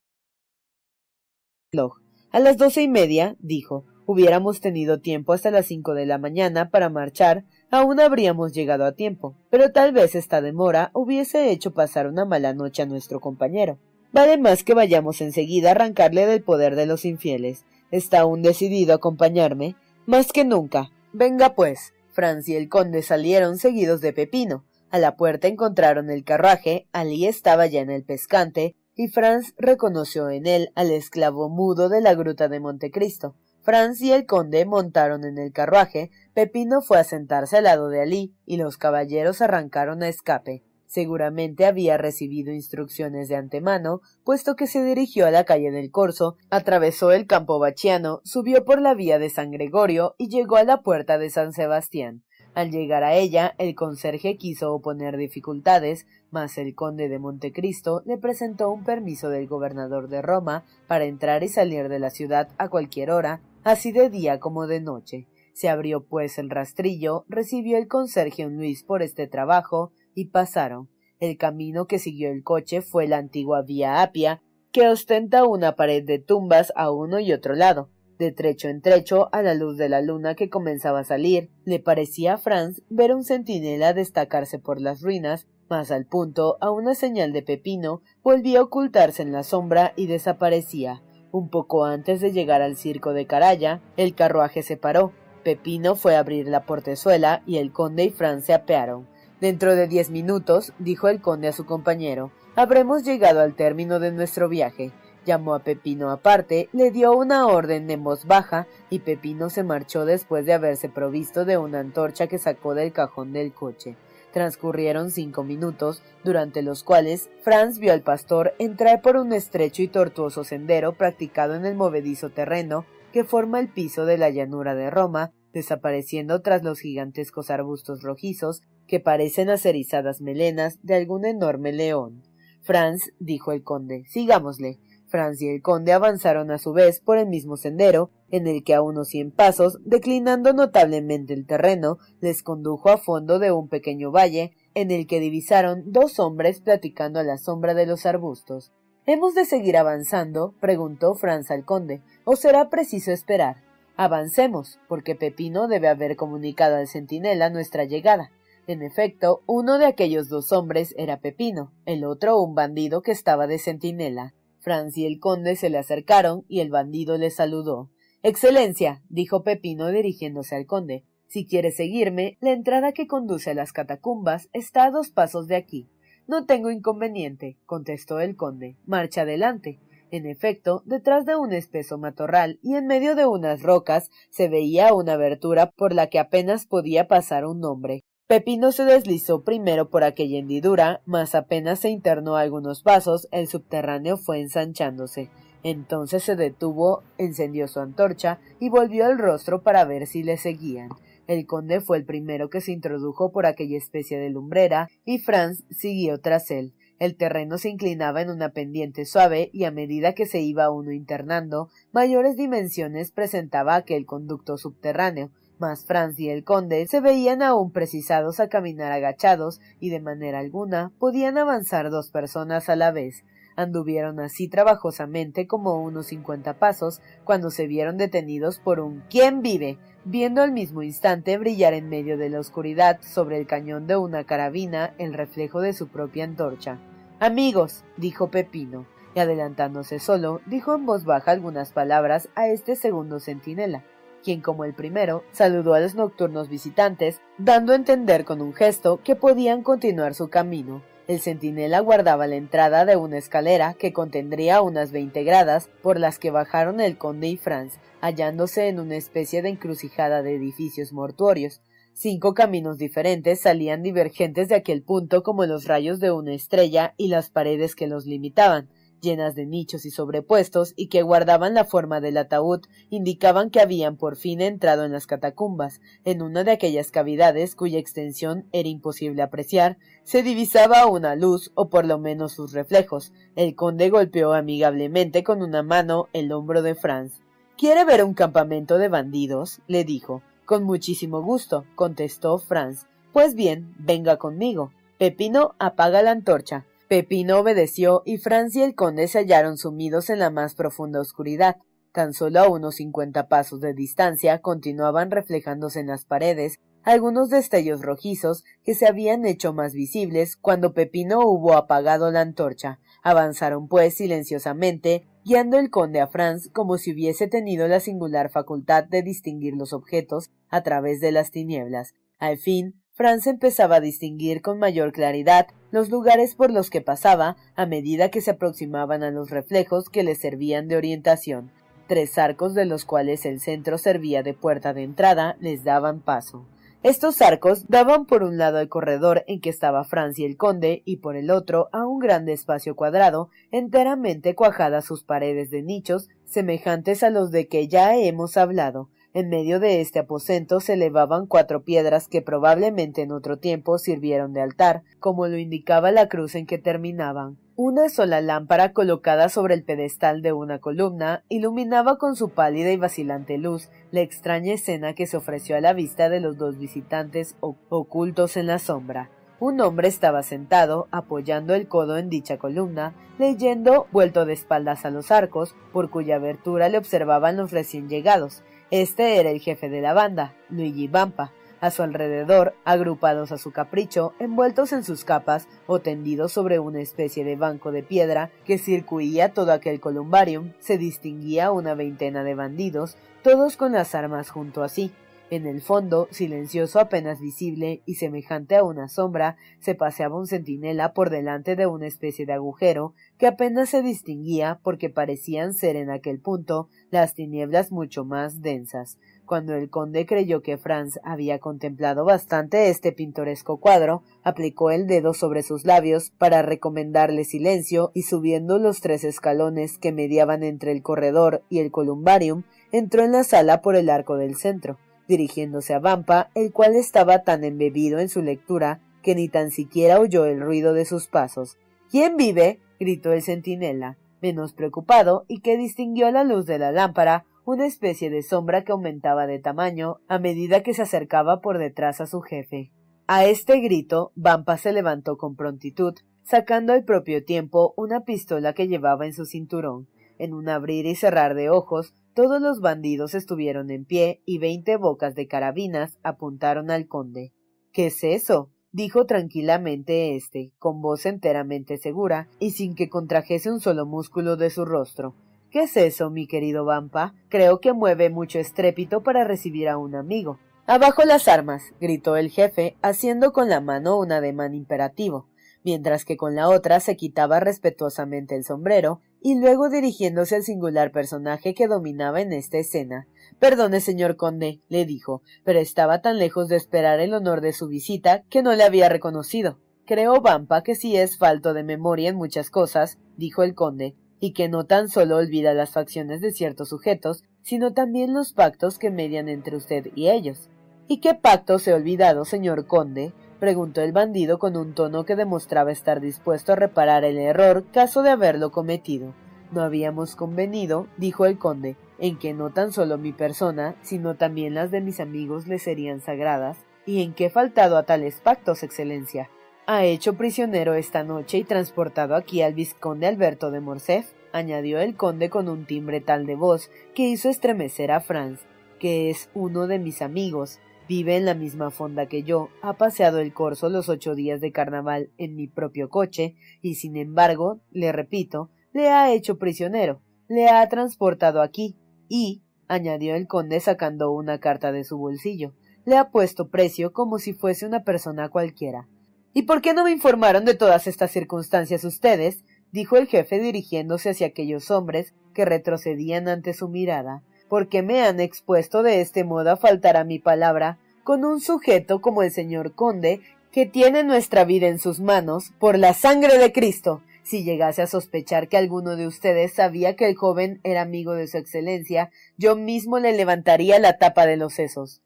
A 2.32 2.40
las 2.40 2.58
doce 2.58 2.78
y 2.78 2.88
media, 2.88 3.36
dijo, 3.46 3.86
hubiéramos 4.12 4.60
tenido 4.60 5.00
tiempo 5.00 5.34
hasta 5.34 5.52
las 5.52 5.68
cinco 5.68 5.94
de 5.94 6.08
la 6.08 6.18
mañana 6.18 6.72
para 6.72 6.90
marchar, 6.90 7.46
aún 7.70 8.00
habríamos 8.00 8.54
llegado 8.54 8.86
a 8.86 8.94
tiempo, 8.94 9.36
pero 9.52 9.72
tal 9.72 9.92
vez 9.92 10.16
esta 10.16 10.42
demora 10.42 10.90
hubiese 10.96 11.52
hecho 11.52 11.76
pasar 11.76 12.08
una 12.08 12.26
mala 12.26 12.56
noche 12.56 12.82
a 12.82 12.88
nuestro 12.88 13.20
compañero. 13.20 13.78
Vale 14.12 14.40
más 14.40 14.64
que 14.64 14.74
vayamos 14.74 15.22
enseguida 15.22 15.70
a 15.70 15.72
arrancarle 15.74 16.26
del 16.26 16.42
poder 16.42 16.76
de 16.76 16.88
los 16.88 17.06
infieles. 17.06 17.66
Está 17.92 18.22
aún 18.22 18.42
decidido 18.42 18.94
a 18.94 18.96
acompañarme, 18.96 19.76
más 20.08 20.32
que 20.32 20.44
nunca. 20.44 20.90
Venga 21.14 21.54
pues. 21.54 21.94
Franz 22.10 22.50
y 22.50 22.56
el 22.56 22.68
conde 22.68 23.04
salieron 23.04 23.60
seguidos 23.60 24.02
de 24.02 24.12
Pepino. 24.12 24.66
A 24.90 24.98
la 24.98 25.18
puerta 25.18 25.48
encontraron 25.48 26.10
el 26.10 26.24
carruaje, 26.24 26.88
Alí 26.94 27.28
estaba 27.28 27.68
ya 27.68 27.82
en 27.82 27.92
el 27.92 28.04
pescante, 28.04 28.76
y 28.96 29.08
Franz 29.08 29.54
reconoció 29.60 30.32
en 30.32 30.48
él 30.48 30.72
al 30.74 30.90
esclavo 30.90 31.48
mudo 31.48 31.90
de 31.90 32.02
la 32.02 32.16
gruta 32.16 32.48
de 32.48 32.60
Montecristo. 32.60 33.36
Franz 33.62 34.02
y 34.02 34.12
el 34.12 34.26
conde 34.26 34.66
montaron 34.66 35.26
en 35.26 35.38
el 35.38 35.52
carruaje, 35.52 36.12
Pepino 36.34 36.82
fue 36.82 37.00
a 37.00 37.04
sentarse 37.04 37.58
al 37.58 37.66
lado 37.66 37.90
de 37.90 38.02
Alí, 38.02 38.34
y 38.46 38.58
los 38.58 38.78
caballeros 38.78 39.42
arrancaron 39.42 40.02
a 40.02 40.08
escape. 40.08 40.64
Seguramente 40.90 41.68
había 41.68 41.98
recibido 41.98 42.52
instrucciones 42.52 43.28
de 43.28 43.36
antemano, 43.36 44.02
puesto 44.24 44.56
que 44.56 44.66
se 44.66 44.84
dirigió 44.84 45.28
a 45.28 45.32
la 45.32 45.44
calle 45.44 45.70
del 45.70 45.92
Corso, 45.92 46.36
atravesó 46.50 47.12
el 47.12 47.28
campo 47.28 47.60
bachiano, 47.60 48.22
subió 48.24 48.66
por 48.66 48.82
la 48.82 48.96
vía 48.96 49.20
de 49.20 49.30
San 49.30 49.52
Gregorio 49.52 50.16
y 50.18 50.30
llegó 50.30 50.56
a 50.56 50.64
la 50.64 50.82
puerta 50.82 51.20
de 51.20 51.30
San 51.30 51.54
Sebastián. 51.54 52.24
Al 52.56 52.72
llegar 52.72 53.04
a 53.04 53.14
ella, 53.14 53.54
el 53.60 53.76
conserje 53.76 54.36
quiso 54.36 54.74
oponer 54.74 55.16
dificultades, 55.18 56.08
mas 56.32 56.58
el 56.58 56.74
conde 56.74 57.08
de 57.08 57.20
Montecristo 57.20 58.02
le 58.06 58.18
presentó 58.18 58.72
un 58.72 58.84
permiso 58.84 59.30
del 59.30 59.48
gobernador 59.48 60.08
de 60.08 60.22
Roma 60.22 60.64
para 60.88 61.06
entrar 61.06 61.44
y 61.44 61.50
salir 61.50 61.88
de 61.90 62.00
la 62.00 62.10
ciudad 62.10 62.50
a 62.58 62.68
cualquier 62.70 63.12
hora, 63.12 63.42
así 63.64 63.92
de 63.92 64.10
día 64.10 64.40
como 64.40 64.68
de 64.68 64.82
noche. 64.82 65.28
Se 65.54 65.70
abrió 65.70 66.06
pues 66.06 66.38
el 66.38 66.50
rastrillo, 66.50 67.26
recibió 67.28 67.78
el 67.78 67.88
conserje 67.88 68.46
un 68.46 68.58
Luis 68.58 68.84
por 68.84 69.02
este 69.02 69.28
trabajo, 69.28 69.92
y 70.16 70.26
pasaron. 70.26 70.90
El 71.20 71.38
camino 71.38 71.86
que 71.86 72.00
siguió 72.00 72.32
el 72.32 72.44
coche 72.44 72.82
fue 72.82 73.08
la 73.08 73.18
antigua 73.18 73.62
vía 73.62 74.02
Apia, 74.02 74.42
que 74.72 74.88
ostenta 74.88 75.46
una 75.46 75.76
pared 75.76 76.04
de 76.04 76.20
tumbas 76.20 76.72
a 76.76 76.92
uno 76.92 77.20
y 77.20 77.34
otro 77.34 77.56
lado. 77.56 77.90
De 78.18 78.32
trecho 78.32 78.68
en 78.68 78.82
trecho, 78.82 79.30
a 79.34 79.42
la 79.42 79.54
luz 79.54 79.78
de 79.78 79.90
la 79.90 80.02
luna 80.02 80.36
que 80.36 80.50
comenzaba 80.50 81.00
a 81.00 81.06
salir, 81.06 81.50
le 81.66 81.80
parecía 81.80 82.34
a 82.34 82.38
Franz 82.38 82.82
ver 82.90 83.14
un 83.14 83.24
centinela 83.24 83.94
destacarse 83.94 84.60
por 84.60 84.82
las 84.82 85.02
ruinas, 85.02 85.48
mas 85.70 85.92
al 85.92 86.06
punto, 86.06 86.58
a 86.62 86.72
una 86.72 86.96
señal 86.96 87.32
de 87.32 87.44
Pepino, 87.44 88.02
volvía 88.24 88.60
a 88.60 88.64
ocultarse 88.64 89.22
en 89.22 89.32
la 89.32 89.44
sombra 89.44 89.94
y 89.96 90.08
desaparecía. 90.08 91.02
Un 91.32 91.50
poco 91.50 91.86
antes 91.86 92.22
de 92.22 92.32
llegar 92.32 92.62
al 92.62 92.76
circo 92.76 93.14
de 93.14 93.26
Caraya, 93.26 93.82
el 93.98 94.16
carruaje 94.16 94.64
se 94.64 94.78
paró. 94.78 95.12
Pepino 95.44 95.96
fue 95.96 96.16
a 96.16 96.20
abrir 96.20 96.48
la 96.48 96.66
portezuela 96.66 97.44
y 97.46 97.58
el 97.58 97.72
conde 97.72 98.06
y 98.06 98.10
Franz 98.10 98.46
se 98.46 98.54
apearon. 98.54 99.08
Dentro 99.40 99.76
de 99.76 99.88
diez 99.88 100.10
minutos, 100.10 100.74
dijo 100.80 101.08
el 101.08 101.22
conde 101.22 101.48
a 101.48 101.54
su 101.54 101.66
compañero, 101.66 102.32
habremos 102.56 103.04
llegado 103.04 103.42
al 103.42 103.56
término 103.56 104.00
de 104.00 104.12
nuestro 104.12 104.50
viaje 104.50 104.92
llamó 105.30 105.54
a 105.54 105.60
Pepino 105.60 106.10
aparte, 106.10 106.70
le 106.74 106.90
dio 106.90 107.16
una 107.16 107.46
orden 107.46 107.90
en 107.92 108.04
voz 108.04 108.26
baja 108.26 108.68
y 108.90 109.00
Pepino 109.00 109.52
se 109.52 109.64
marchó 109.64 110.06
después 110.06 110.46
de 110.46 110.54
haberse 110.54 110.90
provisto 110.90 111.46
de 111.46 111.58
una 111.58 111.80
antorcha 111.80 112.26
que 112.26 112.40
sacó 112.40 112.74
del 112.74 112.92
cajón 112.92 113.32
del 113.32 113.54
coche. 113.54 113.96
Transcurrieron 114.32 115.12
cinco 115.12 115.44
minutos, 115.44 116.04
durante 116.24 116.62
los 116.62 116.84
cuales 116.84 117.30
Franz 117.42 117.80
vio 117.80 117.94
al 117.94 118.02
pastor 118.02 118.54
entrar 118.60 119.02
por 119.02 119.16
un 119.18 119.34
estrecho 119.34 119.82
y 119.82 119.88
tortuoso 119.88 120.44
sendero 120.44 120.94
practicado 120.94 121.56
en 121.56 121.66
el 121.66 121.76
movedizo 121.76 122.30
terreno 122.30 122.86
que 123.12 123.24
forma 123.24 123.60
el 123.60 123.70
piso 123.70 124.06
de 124.06 124.18
la 124.18 124.30
llanura 124.30 124.76
de 124.76 124.90
Roma, 124.90 125.32
desapareciendo 125.52 126.42
tras 126.42 126.64
los 126.64 126.80
gigantescos 126.80 127.50
arbustos 127.50 128.04
rojizos 128.04 128.62
que 128.88 129.00
parecen 129.00 129.50
acerizadas 129.50 130.22
melenas 130.22 130.78
de 130.84 130.96
algún 130.96 131.26
enorme 131.26 131.72
león. 131.72 132.24
Franz, 132.62 133.12
dijo 133.20 133.52
el 133.52 133.64
conde, 133.64 134.04
sigámosle. 134.10 134.80
Franz 135.10 135.42
y 135.42 135.50
el 135.50 135.62
conde 135.62 135.92
avanzaron 135.92 136.52
a 136.52 136.58
su 136.58 136.72
vez 136.72 137.00
por 137.00 137.18
el 137.18 137.28
mismo 137.28 137.58
sendero, 137.58 138.12
en 138.32 138.48
el 138.48 138.64
que 138.64 138.76
a 138.76 138.82
unos 138.82 139.10
cien 139.10 139.32
pasos, 139.32 139.80
declinando 139.84 140.54
notablemente 140.54 141.34
el 141.34 141.46
terreno, 141.46 141.98
les 142.22 142.44
condujo 142.44 142.90
a 142.90 142.98
fondo 142.98 143.40
de 143.40 143.52
un 143.52 143.68
pequeño 143.68 144.12
valle, 144.12 144.54
en 144.76 144.92
el 144.92 145.08
que 145.08 145.20
divisaron 145.20 145.92
dos 145.92 146.20
hombres 146.20 146.62
platicando 146.62 147.20
a 147.20 147.24
la 147.24 147.38
sombra 147.38 147.74
de 147.74 147.86
los 147.86 148.06
arbustos. 148.06 148.72
¿Hemos 149.06 149.34
de 149.34 149.46
seguir 149.46 149.76
avanzando? 149.76 150.54
preguntó 150.60 151.16
Franz 151.16 151.50
al 151.50 151.66
conde, 151.66 152.02
o 152.24 152.36
será 152.36 152.70
preciso 152.70 153.12
esperar. 153.12 153.58
Avancemos, 153.98 154.80
porque 154.88 155.16
Pepino 155.16 155.68
debe 155.68 155.88
haber 155.88 156.16
comunicado 156.16 156.76
al 156.76 156.88
centinela 156.88 157.50
nuestra 157.50 157.86
llegada. 157.86 158.32
En 158.68 158.84
efecto, 158.84 159.42
uno 159.48 159.80
de 159.80 159.88
aquellos 159.88 160.30
dos 160.30 160.52
hombres 160.52 160.94
era 160.96 161.18
Pepino, 161.18 161.72
el 161.88 162.06
otro 162.06 162.40
un 162.40 162.54
bandido 162.54 163.02
que 163.02 163.12
estaba 163.12 163.48
de 163.48 163.58
centinela. 163.58 164.36
Franz 164.70 164.96
y 165.00 165.08
el 165.08 165.20
conde 165.20 165.56
se 165.56 165.72
le 165.72 165.80
acercaron 165.80 166.46
y 166.48 166.60
el 166.60 166.70
bandido 166.70 167.18
le 167.18 167.32
saludó. 167.32 167.90
Excelencia, 168.22 169.02
dijo 169.10 169.42
Pepino 169.42 169.88
dirigiéndose 169.88 170.56
al 170.56 170.68
conde, 170.68 171.06
si 171.26 171.48
quiere 171.48 171.72
seguirme, 171.72 172.38
la 172.40 172.52
entrada 172.52 172.92
que 172.92 173.08
conduce 173.08 173.50
a 173.50 173.54
las 173.56 173.74
catacumbas 173.74 174.48
está 174.54 174.84
a 174.84 174.92
dos 174.92 175.10
pasos 175.10 175.48
de 175.48 175.56
aquí. 175.56 175.90
No 176.28 176.46
tengo 176.46 176.70
inconveniente, 176.70 177.58
contestó 177.66 178.20
el 178.20 178.36
conde. 178.36 178.78
Marcha 178.86 179.22
adelante. 179.22 179.80
En 180.12 180.28
efecto, 180.28 180.84
detrás 180.86 181.26
de 181.26 181.36
un 181.36 181.52
espeso 181.52 181.98
matorral 181.98 182.60
y 182.62 182.76
en 182.76 182.86
medio 182.86 183.16
de 183.16 183.26
unas 183.26 183.64
rocas 183.64 184.12
se 184.30 184.50
veía 184.50 184.94
una 184.94 185.14
abertura 185.14 185.72
por 185.72 185.96
la 185.96 186.12
que 186.12 186.20
apenas 186.20 186.68
podía 186.68 187.08
pasar 187.08 187.48
un 187.48 187.66
hombre. 187.66 188.04
Pepino 188.30 188.72
se 188.72 188.86
deslizó 188.86 189.44
primero 189.44 189.90
por 189.90 190.04
aquella 190.04 190.38
hendidura, 190.38 191.02
mas 191.08 191.34
apenas 191.34 191.80
se 191.80 191.90
internó 191.90 192.36
algunos 192.36 192.84
pasos, 192.84 193.28
el 193.32 193.48
subterráneo 193.48 194.18
fue 194.18 194.40
ensanchándose. 194.40 195.32
Entonces 195.64 196.22
se 196.22 196.36
detuvo, 196.36 197.02
encendió 197.18 197.68
su 197.68 197.80
antorcha 197.80 198.40
y 198.60 198.70
volvió 198.70 199.08
el 199.08 199.18
rostro 199.18 199.64
para 199.64 199.84
ver 199.84 200.06
si 200.06 200.22
le 200.22 200.38
seguían. 200.38 200.90
El 201.26 201.48
conde 201.48 201.82
fue 201.82 201.98
el 201.98 202.06
primero 202.06 202.52
que 202.52 202.62
se 202.62 202.72
introdujo 202.72 203.32
por 203.32 203.48
aquella 203.48 203.80
especie 203.80 204.20
de 204.20 204.30
lumbrera 204.30 204.90
y 205.06 205.18
Franz 205.18 205.64
siguió 205.72 206.22
tras 206.22 206.52
él. 206.52 206.76
El 207.00 207.16
terreno 207.16 207.58
se 207.58 207.70
inclinaba 207.70 208.22
en 208.22 208.30
una 208.30 208.50
pendiente 208.50 209.06
suave 209.06 209.50
y 209.54 209.64
a 209.64 209.72
medida 209.72 210.14
que 210.14 210.28
se 210.28 210.40
iba 210.40 210.70
uno 210.70 210.92
internando, 210.92 211.70
mayores 211.92 212.38
dimensiones 212.38 213.10
presentaba 213.10 213.74
aquel 213.74 214.06
conducto 214.06 214.60
subterráneo, 214.60 215.32
mas 215.60 215.86
Franz 215.86 216.20
y 216.20 216.30
el 216.30 216.44
conde 216.44 216.88
se 216.88 217.02
veían 217.02 217.42
aún 217.42 217.72
precisados 217.72 218.40
a 218.40 218.48
caminar 218.48 218.92
agachados 218.92 219.62
y 219.80 219.90
de 219.90 220.00
manera 220.00 220.40
alguna 220.40 220.92
podían 220.98 221.38
avanzar 221.38 221.90
dos 221.90 222.10
personas 222.10 222.70
a 222.70 222.76
la 222.76 222.92
vez. 222.92 223.24
Anduvieron 223.56 224.22
así 224.22 224.48
trabajosamente 224.48 225.46
como 225.46 225.84
unos 225.84 226.08
cincuenta 226.08 226.58
pasos 226.60 227.02
cuando 227.26 227.52
se 227.52 227.68
vieron 227.68 227.98
detenidos 227.98 228.60
por 228.60 228.80
un 228.80 229.04
¿Quién 229.10 229.42
vive? 229.42 229.78
viendo 230.06 230.42
al 230.42 230.54
mismo 230.54 230.82
instante 230.82 231.38
brillar 231.38 231.74
en 231.74 231.90
medio 231.90 232.18
de 232.18 232.30
la 232.30 232.40
oscuridad 232.40 233.02
sobre 233.02 233.38
el 233.38 233.46
cañón 233.46 233.86
de 233.86 233.98
una 233.98 234.24
carabina 234.24 234.94
el 234.98 235.14
reflejo 235.14 235.60
de 235.60 235.74
su 235.74 235.90
propia 235.90 236.24
antorcha. 236.24 236.80
Amigos, 237.20 237.84
dijo 237.98 238.32
Pepino, 238.32 238.86
y 239.14 239.20
adelantándose 239.20 240.00
solo, 240.00 240.40
dijo 240.46 240.74
en 240.74 240.86
voz 240.86 241.04
baja 241.04 241.32
algunas 241.32 241.74
palabras 241.74 242.30
a 242.36 242.48
este 242.48 242.78
segundo 242.78 243.20
centinela 243.20 243.84
quien 244.24 244.42
como 244.42 244.66
el 244.66 244.74
primero 244.74 245.24
saludó 245.32 245.74
a 245.74 245.80
los 245.80 245.96
nocturnos 245.96 246.50
visitantes, 246.50 247.22
dando 247.38 247.74
a 247.74 247.76
entender 247.76 248.26
con 248.26 248.42
un 248.42 248.54
gesto 248.54 249.00
que 249.04 249.16
podían 249.16 249.64
continuar 249.64 250.16
su 250.16 250.30
camino. 250.30 250.82
El 251.08 251.22
centinela 251.22 251.80
guardaba 251.80 252.28
la 252.28 252.36
entrada 252.36 252.86
de 252.86 252.96
una 252.96 253.18
escalera 253.18 253.74
que 253.74 253.94
contendría 253.94 254.62
unas 254.62 254.92
veinte 254.92 255.24
gradas 255.24 255.68
por 255.82 256.00
las 256.00 256.20
que 256.20 256.30
bajaron 256.30 256.80
el 256.80 257.00
conde 257.00 257.28
y 257.30 257.38
Franz, 257.38 257.80
hallándose 258.00 258.68
en 258.68 258.80
una 258.80 258.96
especie 258.96 259.42
de 259.42 259.50
encrucijada 259.50 260.22
de 260.22 260.36
edificios 260.36 260.94
mortuorios. 260.94 261.62
Cinco 261.94 262.36
caminos 262.36 262.78
diferentes 262.78 263.42
salían 263.42 263.82
divergentes 263.82 264.50
de 264.50 264.56
aquel 264.56 264.84
punto 264.84 265.24
como 265.24 265.46
los 265.48 265.66
rayos 265.66 266.00
de 266.00 266.12
una 266.12 266.34
estrella 266.34 266.94
y 266.96 267.08
las 267.08 267.32
paredes 267.32 267.76
que 267.76 267.88
los 267.88 268.06
limitaban. 268.06 268.70
Llenas 269.02 269.36
de 269.36 269.46
nichos 269.46 269.86
y 269.86 269.92
sobrepuestos 269.92 270.74
y 270.76 270.88
que 270.88 271.02
guardaban 271.02 271.54
la 271.54 271.66
forma 271.66 272.02
del 272.02 272.18
ataúd, 272.18 272.62
indicaban 272.90 273.50
que 273.50 273.62
habían 273.62 273.98
por 273.98 274.16
fin 274.16 274.42
entrado 274.42 274.86
en 274.86 274.92
las 274.92 275.08
catacumbas. 275.08 275.82
En 276.06 276.22
una 276.22 276.44
de 276.44 276.52
aquellas 276.52 276.92
cavidades, 276.92 277.56
cuya 277.56 277.80
extensión 277.80 278.46
era 278.52 278.70
imposible 278.70 279.22
apreciar, 279.22 279.78
se 280.04 280.24
divisaba 280.24 280.86
una 280.88 281.16
luz, 281.16 281.52
o 281.56 281.70
por 281.70 281.86
lo 281.86 282.00
menos 282.00 282.34
sus 282.34 282.54
reflejos. 282.54 283.14
El 283.36 283.56
conde 283.56 283.90
golpeó 283.90 284.34
amigablemente 284.34 285.24
con 285.24 285.42
una 285.42 285.64
mano 285.64 286.08
el 286.14 286.32
hombro 286.32 286.62
de 286.62 286.76
Franz. 286.76 287.22
¿Quiere 287.58 287.86
ver 287.86 288.04
un 288.04 288.14
campamento 288.14 288.78
de 288.78 288.88
bandidos? 288.88 289.60
le 289.68 289.84
dijo. 289.84 290.22
Con 290.46 290.64
muchísimo 290.64 291.22
gusto, 291.22 291.66
contestó 291.76 292.38
Franz. 292.38 292.88
Pues 293.12 293.36
bien, 293.36 293.76
venga 293.78 294.18
conmigo. 294.18 294.72
Pepino 294.98 295.56
apaga 295.60 296.02
la 296.02 296.12
antorcha. 296.12 296.66
Pepino 296.90 297.38
obedeció 297.38 298.02
y 298.04 298.18
Franz 298.18 298.56
y 298.56 298.64
el 298.64 298.74
conde 298.74 299.08
se 299.08 299.20
hallaron 299.20 299.60
sumidos 299.60 300.10
en 300.10 300.18
la 300.18 300.32
más 300.32 300.56
profunda 300.56 301.00
oscuridad. 301.00 301.58
Tan 301.92 302.14
solo 302.14 302.40
a 302.40 302.50
unos 302.50 302.78
cincuenta 302.78 303.28
pasos 303.28 303.62
de 303.62 303.76
distancia 303.76 304.42
continuaban 304.42 305.12
reflejándose 305.12 305.82
en 305.82 305.86
las 305.86 306.06
paredes 306.06 306.60
algunos 306.82 307.30
destellos 307.30 307.84
rojizos 307.84 308.44
que 308.66 308.74
se 308.74 308.88
habían 308.88 309.28
hecho 309.28 309.54
más 309.54 309.74
visibles 309.74 310.36
cuando 310.36 310.74
Pepino 310.74 311.20
hubo 311.20 311.54
apagado 311.54 312.10
la 312.10 312.22
antorcha. 312.22 312.80
Avanzaron 313.04 313.68
pues 313.68 313.94
silenciosamente, 313.94 315.06
guiando 315.24 315.60
el 315.60 315.70
conde 315.70 316.02
a 316.02 316.08
Franz 316.08 316.50
como 316.52 316.80
si 316.80 316.94
hubiese 316.94 317.28
tenido 317.28 317.68
la 317.68 317.82
singular 317.82 318.32
facultad 318.32 318.84
de 318.84 319.04
distinguir 319.04 319.54
los 319.54 319.74
objetos 319.74 320.32
a 320.50 320.64
través 320.64 321.02
de 321.02 321.12
las 321.12 321.30
tinieblas. 321.30 321.94
Al 322.18 322.40
fin, 322.40 322.82
Franz 323.00 323.28
empezaba 323.28 323.78
a 323.78 323.80
distinguir 323.80 324.42
con 324.42 324.60
mayor 324.60 324.92
claridad 324.92 325.48
los 325.72 325.90
lugares 325.90 326.36
por 326.36 326.52
los 326.52 326.70
que 326.70 326.82
pasaba 326.82 327.38
a 327.56 327.66
medida 327.66 328.12
que 328.12 328.20
se 328.20 328.32
aproximaban 328.32 329.04
a 329.04 329.10
los 329.10 329.30
reflejos 329.30 329.88
que 329.88 330.04
le 330.04 330.16
servían 330.16 330.68
de 330.68 330.76
orientación. 330.76 331.50
Tres 331.88 332.18
arcos 332.18 332.54
de 332.56 332.66
los 332.66 332.84
cuales 332.84 333.26
el 333.26 333.40
centro 333.40 333.78
servía 333.78 334.22
de 334.22 334.34
puerta 334.34 334.74
de 334.74 334.84
entrada 334.84 335.38
les 335.40 335.64
daban 335.64 336.02
paso. 336.02 336.46
Estos 336.84 337.22
arcos 337.22 337.68
daban 337.70 338.06
por 338.06 338.22
un 338.22 338.38
lado 338.38 338.58
al 338.58 338.68
corredor 338.68 339.24
en 339.28 339.40
que 339.40 339.50
estaba 339.50 339.86
Franz 339.86 340.20
y 340.20 340.26
el 340.26 340.36
conde 340.36 340.82
y 340.84 340.98
por 340.98 341.16
el 341.16 341.32
otro 341.32 341.70
a 341.72 341.88
un 341.88 342.00
grande 342.00 342.34
espacio 342.34 342.76
cuadrado, 342.76 343.30
enteramente 343.50 344.36
cuajadas 344.36 344.84
sus 344.84 345.06
paredes 345.06 345.52
de 345.52 345.62
nichos, 345.62 346.10
semejantes 346.26 347.02
a 347.04 347.12
los 347.12 347.32
de 347.32 347.48
que 347.48 347.70
ya 347.70 347.96
hemos 347.96 348.36
hablado, 348.36 348.90
en 349.14 349.30
medio 349.30 349.60
de 349.60 349.82
este 349.82 350.00
aposento 350.00 350.60
se 350.60 350.74
elevaban 350.74 351.26
cuatro 351.26 351.64
piedras 351.64 352.08
que 352.08 352.22
probablemente 352.22 353.02
en 353.02 353.12
otro 353.12 353.38
tiempo 353.38 353.78
sirvieron 353.78 354.34
de 354.34 354.42
altar, 354.42 354.84
como 355.00 355.28
lo 355.28 355.38
indicaba 355.38 355.92
la 355.92 356.08
cruz 356.08 356.36
en 356.36 356.46
que 356.46 356.58
terminaban. 356.58 357.38
Una 357.56 357.90
sola 357.90 358.22
lámpara 358.22 358.72
colocada 358.72 359.28
sobre 359.28 359.54
el 359.54 359.64
pedestal 359.64 360.22
de 360.22 360.32
una 360.32 360.60
columna 360.60 361.24
iluminaba 361.28 361.98
con 361.98 362.16
su 362.16 362.30
pálida 362.30 362.72
y 362.72 362.78
vacilante 362.78 363.38
luz 363.38 363.70
la 363.92 364.00
extraña 364.02 364.54
escena 364.54 364.94
que 364.94 365.08
se 365.08 365.18
ofreció 365.18 365.58
a 365.58 365.62
la 365.62 365.74
vista 365.74 366.08
de 366.08 366.22
los 366.22 366.38
dos 366.38 366.58
visitantes 366.58 367.36
ocultos 367.42 368.38
en 368.38 368.48
la 368.48 368.60
sombra. 368.60 369.10
Un 369.42 369.60
hombre 369.62 369.88
estaba 369.88 370.22
sentado, 370.22 370.88
apoyando 370.92 371.54
el 371.54 371.68
codo 371.68 371.98
en 371.98 372.10
dicha 372.10 372.38
columna, 372.38 372.94
leyendo, 373.18 373.88
vuelto 373.92 374.26
de 374.26 374.34
espaldas 374.34 374.86
a 374.86 374.90
los 374.90 375.12
arcos, 375.12 375.56
por 375.72 375.90
cuya 375.90 376.16
abertura 376.16 376.70
le 376.70 376.78
observaban 376.78 377.38
los 377.38 377.52
recién 377.52 377.90
llegados, 377.90 378.44
este 378.72 379.20
era 379.20 379.30
el 379.32 379.40
jefe 379.40 379.70
de 379.70 379.82
la 379.82 379.94
banda, 379.94 380.36
Luigi 380.50 380.88
Vampa. 380.88 381.32
A 381.62 381.72
su 381.72 381.84
alrededor, 381.84 382.56
agrupados 382.64 383.34
a 383.34 383.38
su 383.38 383.52
capricho, 383.52 384.14
envueltos 384.20 384.72
en 384.72 384.86
sus 384.86 385.04
capas 385.04 385.50
o 385.68 385.80
tendidos 385.80 386.32
sobre 386.32 386.58
una 386.58 386.80
especie 386.80 387.26
de 387.26 387.36
banco 387.36 387.74
de 387.74 387.84
piedra 387.84 388.32
que 388.46 388.58
circuía 388.58 389.34
todo 389.34 389.52
aquel 389.52 389.82
columbarium, 389.82 390.54
se 390.60 390.78
distinguía 390.78 391.52
una 391.52 391.74
veintena 391.74 392.24
de 392.24 392.34
bandidos, 392.34 392.96
todos 393.24 393.58
con 393.58 393.74
las 393.74 393.94
armas 393.94 394.30
junto 394.30 394.64
a 394.64 394.70
sí, 394.70 394.94
en 395.32 395.46
el 395.46 395.62
fondo, 395.62 396.08
silencioso 396.12 396.80
apenas 396.80 397.20
visible 397.20 397.82
y 397.86 397.96
semejante 397.96 398.56
a 398.56 398.64
una 398.64 398.88
sombra, 398.88 399.38
se 399.60 399.76
paseaba 399.76 400.18
un 400.18 400.28
centinela 400.28 400.94
por 400.94 401.10
delante 401.10 401.56
de 401.56 401.68
una 401.68 401.88
especie 401.88 402.26
de 402.26 402.34
agujero 402.34 402.94
que 403.18 403.28
apenas 403.28 403.70
se 403.70 403.84
distinguía 403.84 404.60
porque 404.64 404.90
parecían 404.90 405.54
ser 405.54 405.76
en 405.76 405.90
aquel 405.90 406.20
punto 406.20 406.70
las 406.90 407.14
tinieblas 407.14 407.72
mucho 407.72 408.06
más 408.06 408.42
densas. 408.42 408.98
Cuando 409.26 409.54
el 409.54 409.70
conde 409.70 410.08
creyó 410.08 410.42
que 410.42 410.58
Franz 410.58 411.00
había 411.04 411.38
contemplado 411.38 412.04
bastante 412.04 412.70
este 412.70 412.92
pintoresco 412.92 413.60
cuadro, 413.60 414.02
aplicó 414.24 414.72
el 414.72 414.88
dedo 414.88 415.14
sobre 415.14 415.44
sus 415.44 415.66
labios 415.66 416.12
para 416.18 416.42
recomendarle 416.42 417.24
silencio 417.24 417.92
y 417.94 418.04
subiendo 418.04 418.58
los 418.58 418.82
tres 418.82 419.04
escalones 419.04 419.78
que 419.78 419.92
mediaban 419.92 420.42
entre 420.42 420.72
el 420.72 420.82
corredor 420.82 421.44
y 421.48 421.60
el 421.60 421.70
columbarium, 421.70 422.42
entró 422.72 423.04
en 423.04 423.12
la 423.12 423.24
sala 423.24 423.62
por 423.62 423.76
el 423.76 423.92
arco 423.92 424.18
del 424.18 424.36
centro 424.36 424.80
dirigiéndose 425.10 425.74
a 425.74 425.80
Vampa, 425.80 426.30
el 426.36 426.54
cual 426.54 426.76
estaba 426.76 427.24
tan 427.24 427.44
embebido 427.44 428.00
en 428.00 428.08
su 428.08 428.22
lectura 428.22 428.80
que 429.02 429.16
ni 429.16 429.28
tan 429.28 429.52
siquiera 429.52 430.00
oyó 430.00 430.26
el 430.26 430.40
ruido 430.40 430.74
de 430.74 430.86
sus 430.86 431.08
pasos. 431.08 431.58
¿Quién 431.90 432.16
vive? 432.16 432.60
gritó 432.80 433.12
el 433.12 433.24
centinela, 433.24 433.98
menos 434.22 434.54
preocupado, 434.54 435.26
y 435.28 435.42
que 435.42 435.58
distinguió 435.58 436.08
a 436.08 436.12
la 436.12 436.24
luz 436.24 436.46
de 436.46 436.60
la 436.60 436.72
lámpara 436.72 437.26
una 437.44 437.66
especie 437.66 438.10
de 438.12 438.22
sombra 438.22 438.64
que 438.64 438.72
aumentaba 438.72 439.26
de 439.26 439.40
tamaño 439.40 439.98
a 440.08 440.20
medida 440.20 440.62
que 440.62 440.76
se 440.76 440.84
acercaba 440.84 441.42
por 441.42 441.58
detrás 441.58 442.00
a 442.00 442.06
su 442.06 442.22
jefe. 442.22 442.72
A 443.08 443.26
este 443.26 443.60
grito, 443.60 444.12
Vampa 444.16 444.58
se 444.58 444.72
levantó 444.72 445.18
con 445.18 445.36
prontitud, 445.36 445.96
sacando 446.24 446.74
al 446.74 446.84
propio 446.84 447.26
tiempo 447.26 447.74
una 447.76 448.02
pistola 448.02 448.54
que 448.54 448.68
llevaba 448.68 449.08
en 449.08 449.14
su 449.14 449.26
cinturón. 449.26 449.88
En 450.20 450.36
un 450.36 450.48
abrir 450.48 450.86
y 450.86 450.94
cerrar 450.94 451.34
de 451.34 451.50
ojos, 451.50 451.96
todos 452.14 452.42
los 452.42 452.60
bandidos 452.62 453.16
estuvieron 453.16 453.70
en 453.70 453.86
pie 453.86 454.22
y 454.26 454.38
veinte 454.40 454.78
bocas 454.78 455.16
de 455.16 455.28
carabinas 455.28 455.98
apuntaron 456.04 456.72
al 456.72 456.88
conde. 456.88 457.34
¿Qué 457.72 457.88
es 457.88 458.04
eso? 458.04 458.52
dijo 458.72 459.06
tranquilamente 459.06 460.16
éste, 460.16 460.52
con 460.60 460.82
voz 460.82 461.06
enteramente 461.06 461.78
segura 461.78 462.28
y 462.40 462.52
sin 462.52 462.76
que 462.76 462.90
contrajese 462.90 463.52
un 463.52 463.60
solo 463.60 463.86
músculo 463.86 464.38
de 464.38 464.50
su 464.50 464.66
rostro. 464.66 465.16
¿Qué 465.50 465.64
es 465.64 465.76
eso, 465.78 466.12
mi 466.12 466.28
querido 466.28 466.66
Vampa? 466.66 467.16
Creo 467.30 467.60
que 467.60 467.74
mueve 467.74 468.10
mucho 468.10 468.38
estrépito 468.38 469.02
para 469.02 469.24
recibir 469.24 469.68
a 469.70 469.78
un 469.78 469.96
amigo. 469.96 470.38
Abajo 470.68 471.04
las 471.04 471.28
armas, 471.28 471.64
gritó 471.82 472.16
el 472.16 472.30
jefe, 472.30 472.78
haciendo 472.84 473.34
con 473.34 473.50
la 473.50 473.60
mano 473.60 473.98
un 473.98 474.12
ademán 474.12 474.54
imperativo 474.54 475.26
mientras 475.64 476.06
que 476.06 476.18
con 476.18 476.36
la 476.36 476.50
otra 476.50 476.80
se 476.80 476.96
quitaba 476.96 477.40
respetuosamente 477.40 478.36
el 478.36 478.44
sombrero, 478.44 479.02
y 479.22 479.36
luego 479.36 479.70
dirigiéndose 479.70 480.36
al 480.36 480.44
singular 480.44 480.92
personaje 480.92 481.54
que 481.54 481.68
dominaba 481.68 482.22
en 482.22 482.34
esta 482.34 482.58
escena. 482.58 483.08
Perdone, 483.40 483.82
señor 483.82 484.16
conde, 484.16 484.62
le 484.70 484.86
dijo, 484.86 485.22
pero 485.44 485.60
estaba 485.60 486.02
tan 486.02 486.18
lejos 486.18 486.48
de 486.48 486.56
esperar 486.56 487.00
el 487.00 487.14
honor 487.14 487.42
de 487.42 487.54
su 487.54 487.68
visita 487.68 488.24
que 488.30 488.42
no 488.42 488.54
le 488.54 488.64
había 488.64 488.90
reconocido. 488.90 489.60
Creo, 489.86 490.22
Vampa, 490.22 490.62
que 490.64 490.76
si 490.76 490.98
es 490.98 491.18
falto 491.18 491.54
de 491.54 491.64
memoria 491.64 492.10
en 492.10 492.16
muchas 492.16 492.50
cosas, 492.52 493.00
dijo 493.18 493.44
el 493.44 493.56
conde, 493.56 493.96
y 494.20 494.34
que 494.34 494.50
no 494.50 494.66
tan 494.66 494.90
solo 494.90 495.18
olvida 495.18 495.54
las 495.54 495.72
facciones 495.72 496.22
de 496.22 496.32
ciertos 496.32 496.70
sujetos, 496.70 497.24
sino 497.42 497.74
también 497.74 498.14
los 498.14 498.34
pactos 498.34 498.78
que 498.78 498.92
median 498.92 499.30
entre 499.30 499.56
usted 499.56 499.88
y 499.96 500.10
ellos. 500.10 500.50
¿Y 500.88 501.00
qué 501.00 501.14
pactos 501.14 501.68
he 501.68 501.74
olvidado, 501.74 502.26
señor 502.26 502.68
conde? 502.68 503.14
Preguntó 503.40 503.82
el 503.82 503.92
bandido 503.92 504.38
con 504.38 504.58
un 504.58 504.74
tono 504.74 505.06
que 505.06 505.16
demostraba 505.16 505.72
estar 505.72 506.02
dispuesto 506.02 506.54
a 506.54 506.56
reparar 506.56 507.04
el 507.04 507.18
error 507.18 507.66
caso 507.72 508.04
de 508.04 508.10
haberlo 508.10 508.52
cometido. 508.52 509.14
No 509.52 509.62
habíamos 509.62 510.16
convenido, 510.16 510.88
dijo 510.98 511.26
el 511.26 511.38
conde, 511.38 511.76
en 511.98 512.18
que 512.18 512.34
no 512.34 512.52
tan 512.52 512.72
solo 512.72 512.98
mi 512.98 513.14
persona, 513.14 513.76
sino 513.82 514.16
también 514.16 514.54
las 514.54 514.72
de 514.72 514.82
mis 514.82 515.00
amigos 515.00 515.48
le 515.48 515.58
serían 515.58 516.02
sagradas, 516.02 516.58
y 516.86 517.02
en 517.02 517.14
que 517.14 517.26
he 517.26 517.30
faltado 517.30 517.78
a 517.78 517.84
tales 517.84 518.20
pactos, 518.20 518.64
excelencia. 518.64 519.30
Ha 519.66 519.86
hecho 519.86 520.16
prisionero 520.16 520.74
esta 520.74 521.04
noche 521.04 521.38
y 521.38 521.44
transportado 521.44 522.16
aquí 522.16 522.42
al 522.42 522.54
vizconde 522.54 523.08
Alberto 523.08 523.52
de 523.52 523.60
Morcerf, 523.60 524.12
añadió 524.34 524.80
el 524.80 524.96
conde 524.96 525.30
con 525.30 525.50
un 525.50 525.66
timbre 525.66 526.02
tal 526.02 526.26
de 526.26 526.36
voz 526.36 526.70
que 526.96 527.08
hizo 527.08 527.30
estremecer 527.30 527.92
a 527.92 528.00
Franz, 528.00 528.40
que 528.80 529.10
es 529.10 529.30
uno 529.34 529.68
de 529.68 529.80
mis 529.80 530.02
amigos, 530.02 530.60
Vive 530.90 531.18
en 531.18 531.26
la 531.26 531.36
misma 531.36 531.70
fonda 531.70 532.08
que 532.08 532.24
yo, 532.24 532.50
ha 532.64 532.74
paseado 532.74 533.20
el 533.20 533.32
corso 533.32 533.70
los 533.70 533.90
ocho 533.90 534.16
días 534.16 534.42
de 534.42 534.52
carnaval 534.52 535.12
en 535.20 535.36
mi 535.36 535.46
propio 535.48 535.88
coche, 535.88 536.36
y 536.64 536.76
sin 536.76 536.98
embargo, 536.98 537.62
le 537.70 537.92
repito, 537.92 538.50
le 538.74 538.90
ha 538.90 539.14
hecho 539.14 539.38
prisionero, 539.38 540.02
le 540.28 540.50
ha 540.50 540.68
transportado 540.68 541.44
aquí, 541.44 541.78
y, 542.08 542.42
añadió 542.68 543.14
el 543.14 543.28
conde 543.28 543.60
sacando 543.60 544.12
una 544.12 544.40
carta 544.40 544.72
de 544.72 544.84
su 544.84 544.98
bolsillo, 544.98 545.54
le 545.86 545.96
ha 545.96 546.10
puesto 546.10 546.50
precio 546.50 546.92
como 546.92 547.20
si 547.20 547.34
fuese 547.34 547.68
una 547.68 547.84
persona 547.84 548.30
cualquiera. 548.30 548.88
¿Y 549.32 549.44
por 549.44 549.62
qué 549.62 549.76
no 549.76 549.84
me 549.84 549.92
informaron 549.92 550.44
de 550.44 550.56
todas 550.56 550.88
estas 550.88 551.12
circunstancias 551.12 551.84
ustedes? 551.84 552.44
dijo 552.72 552.98
el 552.98 553.06
jefe 553.06 553.40
dirigiéndose 553.40 554.10
hacia 554.10 554.26
aquellos 554.26 554.72
hombres 554.72 555.14
que 555.36 555.46
retrocedían 555.46 556.28
ante 556.28 556.56
su 556.56 556.68
mirada 556.68 557.22
porque 557.50 557.82
me 557.82 558.02
han 558.04 558.20
expuesto 558.20 558.84
de 558.84 559.02
este 559.02 559.24
modo 559.24 559.52
a 559.52 559.58
faltar 559.58 559.98
a 559.98 560.04
mi 560.06 560.20
palabra 560.20 560.78
con 561.04 561.26
un 561.26 561.42
sujeto 561.42 562.02
como 562.02 562.22
el 562.22 562.32
señor 562.32 562.74
conde, 562.74 563.22
que 563.52 563.66
tiene 563.66 564.04
nuestra 564.04 564.46
vida 564.46 564.68
en 564.68 564.78
sus 564.78 565.00
manos, 565.00 565.52
por 565.60 565.78
la 565.78 565.96
sangre 565.96 566.38
de 566.38 566.54
Cristo. 566.54 567.02
Si 567.24 567.44
llegase 567.44 567.82
a 567.82 567.88
sospechar 567.88 568.48
que 568.48 568.58
alguno 568.58 568.96
de 568.96 569.08
ustedes 569.08 569.54
sabía 569.54 569.96
que 569.96 570.08
el 570.08 570.16
joven 570.16 570.60
era 570.64 570.82
amigo 570.82 571.14
de 571.14 571.28
su 571.28 571.38
excelencia, 571.38 572.12
yo 572.38 572.56
mismo 572.56 573.00
le 573.00 573.14
levantaría 573.14 573.80
la 573.80 573.98
tapa 573.98 574.28
de 574.28 574.38
los 574.38 574.54
sesos. 574.54 575.02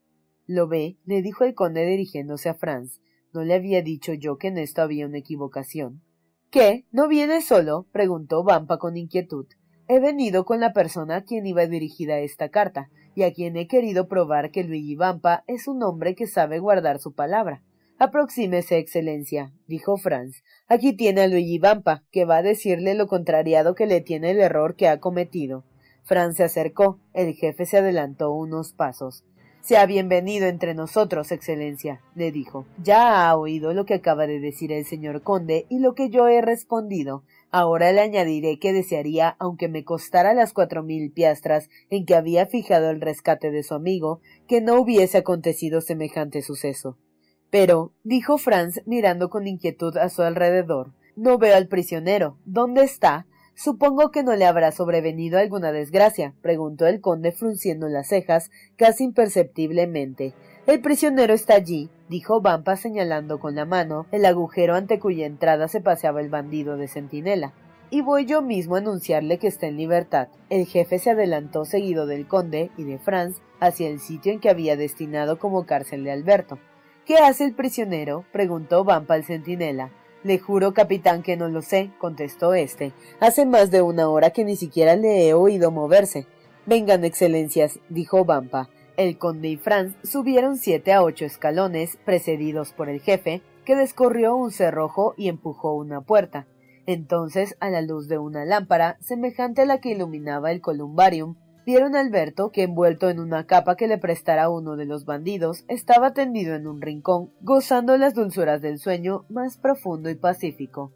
Lo 0.46 0.68
ve, 0.68 0.98
le 1.06 1.22
dijo 1.22 1.44
el 1.44 1.54
conde 1.54 1.86
dirigiéndose 1.86 2.50
a 2.50 2.54
Franz. 2.54 3.00
No 3.32 3.42
le 3.42 3.54
había 3.54 3.82
dicho 3.82 4.12
yo 4.12 4.36
que 4.36 4.48
en 4.48 4.58
esto 4.58 4.82
había 4.82 5.06
una 5.06 5.18
equivocación. 5.18 6.02
¿Qué? 6.50 6.84
¿No 6.92 7.08
viene 7.08 7.40
solo? 7.40 7.86
preguntó 7.92 8.44
Vampa 8.44 8.78
con 8.78 8.96
inquietud. 8.96 9.46
He 9.86 10.00
venido 10.00 10.44
con 10.44 10.60
la 10.60 10.72
persona 10.72 11.16
a 11.16 11.24
quien 11.24 11.46
iba 11.46 11.66
dirigida 11.66 12.18
esta 12.18 12.48
carta, 12.48 12.88
y 13.14 13.22
a 13.22 13.32
quien 13.32 13.56
he 13.56 13.68
querido 13.68 14.08
probar 14.08 14.50
que 14.50 14.64
Luigi 14.64 14.96
Vampa 14.96 15.44
es 15.46 15.68
un 15.68 15.82
hombre 15.82 16.14
que 16.14 16.26
sabe 16.26 16.58
guardar 16.58 16.98
su 16.98 17.12
palabra. 17.12 17.62
Aproxímese, 17.98 18.78
Excelencia, 18.78 19.52
dijo 19.68 19.96
Franz. 19.96 20.42
Aquí 20.68 20.94
tiene 20.94 21.20
a 21.20 21.28
Luigi 21.28 21.58
Vampa, 21.58 22.02
que 22.10 22.24
va 22.24 22.38
a 22.38 22.42
decirle 22.42 22.94
lo 22.94 23.06
contrariado 23.06 23.74
que 23.74 23.86
le 23.86 24.00
tiene 24.00 24.30
el 24.30 24.40
error 24.40 24.74
que 24.74 24.88
ha 24.88 25.00
cometido. 25.00 25.64
Franz 26.02 26.36
se 26.36 26.44
acercó. 26.44 26.98
El 27.12 27.34
jefe 27.34 27.66
se 27.66 27.78
adelantó 27.78 28.32
unos 28.32 28.72
pasos. 28.72 29.24
Sea 29.60 29.86
bienvenido 29.86 30.46
entre 30.46 30.74
nosotros, 30.74 31.32
Excelencia, 31.32 32.02
le 32.14 32.30
dijo. 32.32 32.66
Ya 32.82 33.26
ha 33.26 33.36
oído 33.36 33.72
lo 33.72 33.86
que 33.86 33.94
acaba 33.94 34.26
de 34.26 34.38
decir 34.38 34.72
el 34.72 34.84
señor 34.84 35.22
conde 35.22 35.64
y 35.70 35.78
lo 35.78 35.94
que 35.94 36.10
yo 36.10 36.28
he 36.28 36.42
respondido. 36.42 37.22
Ahora 37.56 37.92
le 37.92 38.00
añadiré 38.00 38.58
que 38.58 38.72
desearía, 38.72 39.36
aunque 39.38 39.68
me 39.68 39.84
costara 39.84 40.34
las 40.34 40.52
cuatro 40.52 40.82
mil 40.82 41.12
piastras 41.12 41.70
en 41.88 42.04
que 42.04 42.16
había 42.16 42.46
fijado 42.46 42.90
el 42.90 43.00
rescate 43.00 43.52
de 43.52 43.62
su 43.62 43.74
amigo, 43.74 44.20
que 44.48 44.60
no 44.60 44.74
hubiese 44.74 45.18
acontecido 45.18 45.80
semejante 45.80 46.42
suceso. 46.42 46.98
Pero, 47.50 47.92
dijo 48.02 48.38
Franz 48.38 48.82
mirando 48.86 49.30
con 49.30 49.46
inquietud 49.46 49.96
a 49.98 50.08
su 50.08 50.22
alrededor, 50.22 50.94
no 51.14 51.38
veo 51.38 51.54
al 51.54 51.68
prisionero. 51.68 52.38
¿Dónde 52.44 52.82
está? 52.82 53.28
Supongo 53.54 54.10
que 54.10 54.24
no 54.24 54.34
le 54.34 54.46
habrá 54.46 54.72
sobrevenido 54.72 55.38
alguna 55.38 55.70
desgracia, 55.70 56.34
preguntó 56.42 56.86
el 56.86 57.00
conde 57.00 57.30
frunciendo 57.30 57.88
las 57.88 58.08
cejas 58.08 58.50
casi 58.76 59.04
imperceptiblemente. 59.04 60.34
El 60.66 60.80
prisionero 60.80 61.34
está 61.34 61.54
allí, 61.54 61.88
dijo 62.08 62.40
Vampa 62.40 62.76
señalando 62.76 63.38
con 63.38 63.54
la 63.54 63.64
mano 63.64 64.06
el 64.10 64.24
agujero 64.24 64.74
ante 64.74 64.98
cuya 64.98 65.26
entrada 65.26 65.68
se 65.68 65.80
paseaba 65.80 66.20
el 66.20 66.30
bandido 66.30 66.76
de 66.76 66.88
centinela. 66.88 67.52
Y 67.90 68.00
voy 68.00 68.24
yo 68.24 68.42
mismo 68.42 68.74
a 68.74 68.78
anunciarle 68.78 69.38
que 69.38 69.46
está 69.46 69.66
en 69.68 69.76
libertad. 69.76 70.28
El 70.50 70.66
jefe 70.66 70.98
se 70.98 71.10
adelantó 71.10 71.64
seguido 71.64 72.06
del 72.06 72.26
conde 72.26 72.72
y 72.76 72.82
de 72.82 72.98
Franz 72.98 73.40
hacia 73.60 73.88
el 73.88 74.00
sitio 74.00 74.32
en 74.32 74.40
que 74.40 74.50
había 74.50 74.76
destinado 74.76 75.38
como 75.38 75.64
cárcel 75.64 76.02
de 76.02 76.10
Alberto. 76.10 76.58
¿Qué 77.04 77.18
hace 77.18 77.44
el 77.44 77.54
prisionero? 77.54 78.24
preguntó 78.32 78.82
Vampa 78.82 79.14
al 79.14 79.24
centinela. 79.24 79.92
Le 80.24 80.38
juro, 80.38 80.72
capitán, 80.72 81.22
que 81.22 81.36
no 81.36 81.48
lo 81.48 81.60
sé, 81.60 81.90
contestó 81.98 82.54
éste. 82.54 82.92
Hace 83.20 83.44
más 83.44 83.70
de 83.70 83.82
una 83.82 84.08
hora 84.08 84.30
que 84.30 84.44
ni 84.44 84.56
siquiera 84.56 84.96
le 84.96 85.28
he 85.28 85.34
oído 85.34 85.70
moverse. 85.70 86.26
Vengan, 86.64 87.04
excelencias, 87.04 87.78
dijo 87.90 88.24
Vampa. 88.24 88.70
El 88.96 89.18
conde 89.18 89.48
y 89.48 89.56
Franz 89.58 89.94
subieron 90.02 90.56
siete 90.56 90.94
a 90.94 91.02
ocho 91.02 91.26
escalones, 91.26 91.98
precedidos 92.06 92.72
por 92.72 92.88
el 92.88 93.00
jefe, 93.00 93.42
que 93.66 93.76
descorrió 93.76 94.34
un 94.34 94.50
cerrojo 94.50 95.12
y 95.18 95.28
empujó 95.28 95.74
una 95.74 96.00
puerta. 96.00 96.46
Entonces, 96.86 97.56
a 97.60 97.68
la 97.68 97.82
luz 97.82 98.08
de 98.08 98.16
una 98.16 98.46
lámpara, 98.46 98.96
semejante 99.00 99.62
a 99.62 99.66
la 99.66 99.78
que 99.78 99.90
iluminaba 99.90 100.52
el 100.52 100.62
columbarium, 100.62 101.36
Vieron 101.66 101.96
a 101.96 102.00
Alberto 102.00 102.50
que, 102.50 102.64
envuelto 102.64 103.08
en 103.08 103.20
una 103.20 103.46
capa 103.46 103.76
que 103.76 103.88
le 103.88 103.96
prestara 103.96 104.50
uno 104.50 104.76
de 104.76 104.84
los 104.84 105.06
bandidos, 105.06 105.64
estaba 105.68 106.12
tendido 106.12 106.54
en 106.54 106.66
un 106.66 106.82
rincón, 106.82 107.30
gozando 107.40 107.96
las 107.96 108.14
dulzuras 108.14 108.60
del 108.60 108.78
sueño 108.78 109.24
más 109.30 109.56
profundo 109.56 110.10
y 110.10 110.14
pacífico. 110.14 110.92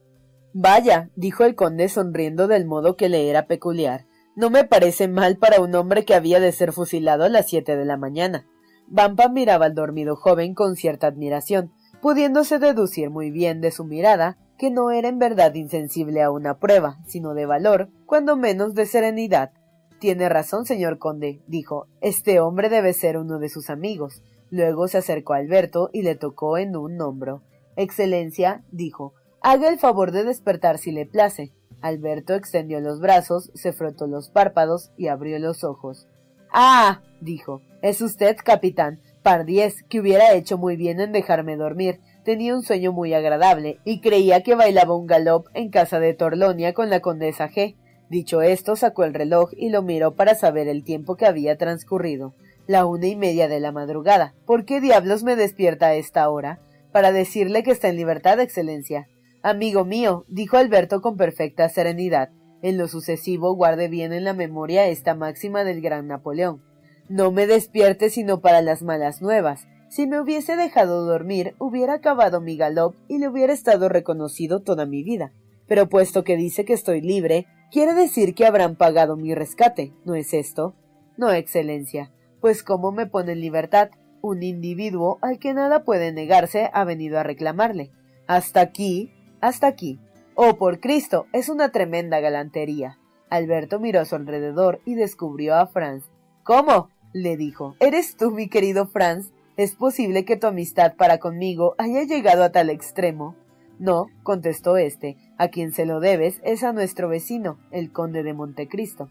Vaya, 0.53 1.11
dijo 1.17 1.45
el 1.45 1.55
conde 1.55 1.89
sonriendo 1.89 2.49
del 2.49 2.67
modo 2.67 2.97
que 2.97 3.09
le 3.09 3.31
era 3.31 3.47
peculiar, 3.47 4.07
no 4.37 4.51
me 4.51 4.65
parece 4.65 5.09
mal 5.09 5.37
para 5.37 5.61
un 5.61 5.75
hombre 5.75 6.05
que 6.05 6.15
había 6.15 6.39
de 6.39 6.53
ser 6.53 6.73
fusilado 6.73 7.25
a 7.25 7.29
las 7.29 7.49
siete 7.49 7.77
de 7.77 7.85
la 7.85 7.97
mañana. 7.97 8.47
Vampa 8.87 9.29
miraba 9.29 9.67
al 9.67 9.75
dormido 9.75 10.17
joven 10.17 10.55
con 10.55 10.77
cierta 10.77 11.07
admiración, 11.07 11.73
pudiéndose 12.01 12.59
deducir 12.59 13.11
muy 13.11 13.31
bien 13.31 13.61
de 13.61 13.71
su 13.71 13.85
mirada 13.85 14.39
que 14.57 14.71
no 14.71 14.91
era 14.91 15.09
en 15.09 15.19
verdad 15.19 15.55
insensible 15.55 16.23
a 16.23 16.31
una 16.31 16.59
prueba, 16.59 16.99
sino 17.07 17.35
de 17.35 17.47
valor, 17.47 17.91
cuando 18.07 18.37
menos 18.37 18.75
de 18.75 18.87
serenidad, 18.87 19.53
tiene 19.99 20.29
razón, 20.29 20.65
señor 20.65 20.99
conde, 20.99 21.41
dijo. 21.47 21.87
Este 22.01 22.41
hombre 22.41 22.69
debe 22.69 22.93
ser 22.93 23.17
uno 23.19 23.39
de 23.39 23.49
sus 23.49 23.71
amigos. 23.71 24.23
Luego 24.51 24.89
se 24.89 24.99
acercó 24.99 25.35
a 25.35 25.39
Alberto 25.39 25.91
y 25.93 26.03
le 26.03 26.15
tocó 26.15 26.59
en 26.59 26.77
un 26.77 27.01
hombro. 27.01 27.43
Excelencia, 27.77 28.65
dijo, 28.73 29.15
haga 29.41 29.69
el 29.69 29.79
favor 29.79 30.11
de 30.13 30.25
despertar 30.25 30.79
si 30.79 30.93
le 30.93 31.07
place. 31.07 31.53
Alberto 31.81 32.35
extendió 32.35 32.81
los 32.81 33.01
brazos, 33.01 33.51
se 33.55 33.73
frotó 33.73 34.07
los 34.07 34.31
párpados 34.31 34.91
y 34.97 35.09
abrió 35.09 35.39
los 35.39 35.65
ojos. 35.65 36.09
Ah, 36.53 37.03
dijo, 37.21 37.61
es 37.83 38.01
usted, 38.01 38.37
capitán. 38.43 39.01
Pardiez, 39.23 39.83
que 39.89 40.01
hubiera 40.01 40.33
hecho 40.33 40.59
muy 40.59 40.77
bien 40.77 41.01
en 41.01 41.13
dejarme 41.13 41.57
dormir. 41.57 42.01
Tenía 42.25 42.55
un 42.55 42.63
sueño 42.63 42.93
muy 42.93 43.15
agradable 43.15 43.81
y 43.85 44.01
creía 44.01 44.43
que 44.43 44.55
bailaba 44.55 44.97
un 44.97 45.07
galop 45.07 45.47
en 45.55 45.71
casa 45.71 46.01
de 46.01 46.15
Torlonia 46.15 46.73
con 46.73 46.91
la 46.91 47.01
condesa 47.01 47.49
G. 47.49 47.77
Dicho 48.11 48.41
esto, 48.41 48.75
sacó 48.77 49.05
el 49.05 49.15
reloj 49.15 49.51
y 49.57 49.69
lo 49.69 49.83
miró 49.83 50.15
para 50.15 50.35
saber 50.35 50.69
el 50.69 50.83
tiempo 50.83 51.17
que 51.17 51.27
había 51.27 51.57
transcurrido. 51.57 52.35
La 52.67 52.87
una 52.87 53.07
y 53.07 53.17
media 53.17 53.49
de 53.49 53.61
la 53.61 53.73
madrugada. 53.73 54.35
¿Por 54.47 54.65
qué 54.65 54.81
diablos 54.81 55.25
me 55.25 55.37
despierta 55.37 55.89
a 55.89 55.95
esta 55.95 56.29
hora? 56.29 56.61
Para 56.93 57.13
decirle 57.13 57.63
que 57.63 57.71
está 57.71 57.89
en 57.89 57.97
libertad, 57.97 58.41
Excelencia. 58.41 59.09
Amigo 59.43 59.85
mío, 59.85 60.25
dijo 60.29 60.57
Alberto 60.57 61.01
con 61.01 61.17
perfecta 61.17 61.69
serenidad. 61.69 62.31
En 62.61 62.77
lo 62.77 62.89
sucesivo 62.89 63.55
guarde 63.55 63.89
bien 63.89 64.13
en 64.13 64.25
la 64.25 64.33
memoria 64.33 64.87
esta 64.89 65.15
máxima 65.15 65.65
del 65.65 65.81
gran 65.81 66.09
Napoleón. 66.09 66.63
No 67.09 67.31
me 67.31 67.47
despierte 67.47 68.11
sino 68.11 68.41
para 68.41 68.63
las 68.63 68.83
malas 68.83 69.23
nuevas. 69.23 69.67
Si 69.89 70.07
me 70.07 70.21
hubiese 70.21 70.57
dejado 70.57 71.07
dormir, 71.07 71.55
hubiera 71.59 71.95
acabado 71.95 72.41
mi 72.41 72.57
galop 72.57 72.97
y 73.09 73.19
le 73.19 73.29
hubiera 73.29 73.53
estado 73.53 73.89
reconocido 73.89 74.61
toda 74.61 74.85
mi 74.87 75.03
vida. 75.03 75.33
Pero 75.67 75.89
puesto 75.89 76.25
que 76.25 76.37
dice 76.37 76.65
que 76.65 76.75
estoy 76.75 77.01
libre, 77.01 77.47
Quiere 77.71 77.93
decir 77.93 78.35
que 78.35 78.47
habrán 78.47 78.77
pagado 78.77 79.17
mi 79.17 79.35
rescate, 79.35 79.93
¿no 80.05 80.15
es 80.15 80.33
esto? 80.33 80.75
No, 81.19 81.31
Excelencia. 81.31 82.11
Pues 82.41 82.63
cómo 82.63 82.93
me 82.93 83.07
pone 83.07 83.33
en 83.33 83.41
libertad. 83.41 83.91
Un 84.23 84.43
individuo 84.43 85.19
al 85.21 85.39
que 85.39 85.53
nada 85.53 85.85
puede 85.85 86.13
negarse 86.13 86.71
ha 86.73 86.85
venido 86.85 87.19
a 87.19 87.25
reclamarle. 87.25 87.91
Hasta 88.27 88.61
aquí, 88.61 89.13
hasta 89.41 89.67
aquí. 89.67 90.01
Oh, 90.35 90.57
por 90.57 90.81
Cristo, 90.81 91.27
es 91.33 91.49
una 91.49 91.71
tremenda 91.71 92.21
galantería. 92.21 92.99
Alberto 93.29 93.81
miró 93.81 94.01
a 94.01 94.05
su 94.05 94.15
alrededor 94.15 94.81
y 94.85 94.95
descubrió 94.95 95.57
a 95.57 95.67
Franz. 95.67 96.05
¿Cómo? 96.45 96.89
le 97.13 97.37
dijo. 97.37 97.75
¿Eres 97.81 98.17
tú, 98.17 98.31
mi 98.31 98.49
querido 98.49 98.87
Franz? 98.87 99.31
¿Es 99.57 99.75
posible 99.75 100.25
que 100.25 100.37
tu 100.37 100.47
amistad 100.47 100.95
para 100.97 101.19
conmigo 101.19 101.75
haya 101.79 102.05
llegado 102.05 102.45
a 102.45 102.53
tal 102.53 102.71
extremo? 102.71 103.35
No, 103.79 104.07
contestó 104.23 104.77
éste, 104.77 105.17
a 105.37 105.49
quien 105.49 105.73
se 105.73 105.87
lo 105.87 106.01
debes 106.01 106.41
es 106.43 106.65
a 106.65 106.73
nuestro 106.73 107.09
vecino, 107.09 107.59
el 107.71 107.93
conde 107.93 108.23
de 108.23 108.35
Montecristo. 108.35 109.09